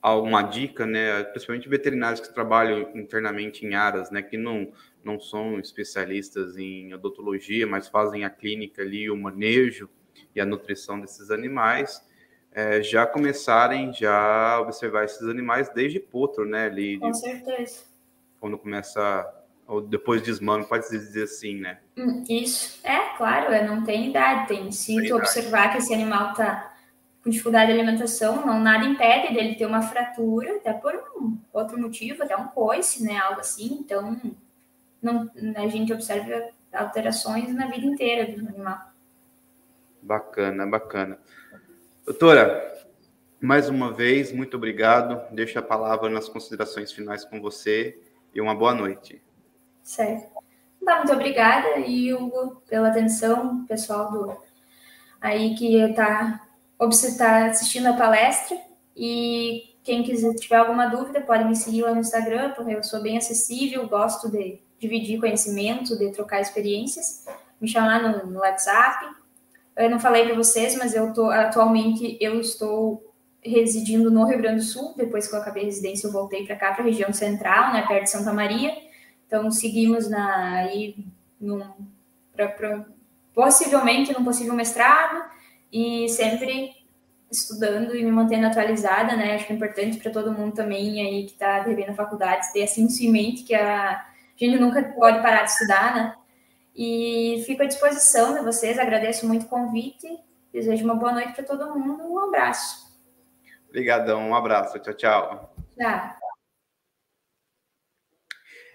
[0.00, 1.22] alguma dica, né?
[1.24, 4.22] Principalmente veterinários que trabalham internamente em áreas, né?
[4.22, 4.72] Que não,
[5.04, 9.90] não são especialistas em odontologia, mas fazem a clínica ali, o manejo
[10.34, 12.02] e a nutrição desses animais,
[12.52, 16.66] é, já começarem já a observar esses animais desde potro, né?
[16.66, 17.84] Ali, Com certeza.
[18.40, 19.34] Quando começa,
[19.66, 21.78] ou depois de desmame, pode dizer assim, né?
[21.96, 24.72] Hum, isso, é claro, não tem idade, tem.
[24.72, 25.20] Se tem tu idade.
[25.20, 26.74] observar que esse animal tá
[27.22, 31.78] com dificuldade de alimentação, não nada impede dele ter uma fratura, até por um outro
[31.78, 33.18] motivo, até um coice, né?
[33.18, 33.78] Algo assim.
[33.80, 34.18] Então,
[35.02, 38.89] não, a gente observa alterações na vida inteira do animal.
[40.02, 41.18] Bacana, bacana.
[42.04, 42.70] Doutora,
[43.40, 45.20] mais uma vez, muito obrigado.
[45.34, 47.98] Deixo a palavra nas considerações finais com você
[48.34, 49.22] e uma boa noite.
[49.82, 50.30] Certo.
[50.84, 54.36] Tá, muito obrigada, e Hugo, pela atenção, pessoal do
[55.20, 56.40] aí que está
[57.18, 58.58] tá assistindo a palestra.
[58.96, 63.02] E quem quiser tiver alguma dúvida, pode me seguir lá no Instagram, porque eu sou
[63.02, 67.26] bem acessível, gosto de dividir conhecimento, de trocar experiências.
[67.60, 69.06] Me chamar no, no WhatsApp,
[69.80, 73.10] eu não falei para vocês, mas eu tô atualmente eu estou
[73.42, 74.94] residindo no Rio Grande do Sul.
[74.96, 77.86] Depois que eu acabei a residência, eu voltei para cá, para a região central, né,
[77.86, 78.72] perto de Santa Maria.
[79.26, 80.96] Então seguimos na aí
[81.40, 81.62] num,
[82.34, 82.84] pra, pra,
[83.34, 85.24] possivelmente num possível mestrado
[85.72, 86.72] e sempre
[87.30, 89.34] estudando e me mantendo atualizada, né?
[89.34, 92.64] Acho que é importante para todo mundo também aí que está devendo a faculdade ter
[92.64, 94.04] assim isso em mente que a
[94.36, 96.14] gente nunca pode parar de estudar, né?
[96.82, 100.08] E fico à disposição de vocês, agradeço muito o convite,
[100.50, 102.98] desejo uma boa noite para todo mundo, um abraço.
[103.68, 105.54] Obrigadão, um abraço, tchau, tchau.
[105.78, 106.16] Tchau.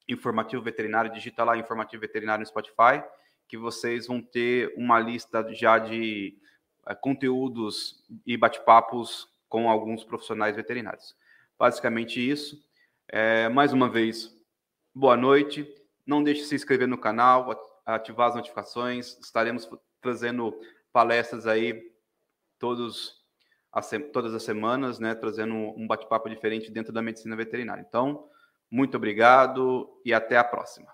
[0.08, 3.04] informativo veterinário, digita lá informativo veterinário no Spotify,
[3.46, 6.34] que vocês vão ter uma lista já de
[6.86, 11.14] é, conteúdos e bate-papos com alguns profissionais veterinários.
[11.58, 12.58] Basicamente isso.
[13.06, 14.34] É, mais uma vez,
[14.94, 15.68] boa noite.
[16.06, 19.18] Não deixe de se inscrever no canal, ativar as notificações.
[19.18, 19.68] Estaremos
[20.00, 20.58] trazendo
[20.90, 21.92] palestras aí
[22.58, 23.19] todos
[23.72, 27.84] as, todas as semanas, né, trazendo um bate-papo diferente dentro da medicina veterinária.
[27.86, 28.28] Então,
[28.70, 30.88] muito obrigado e até a próxima.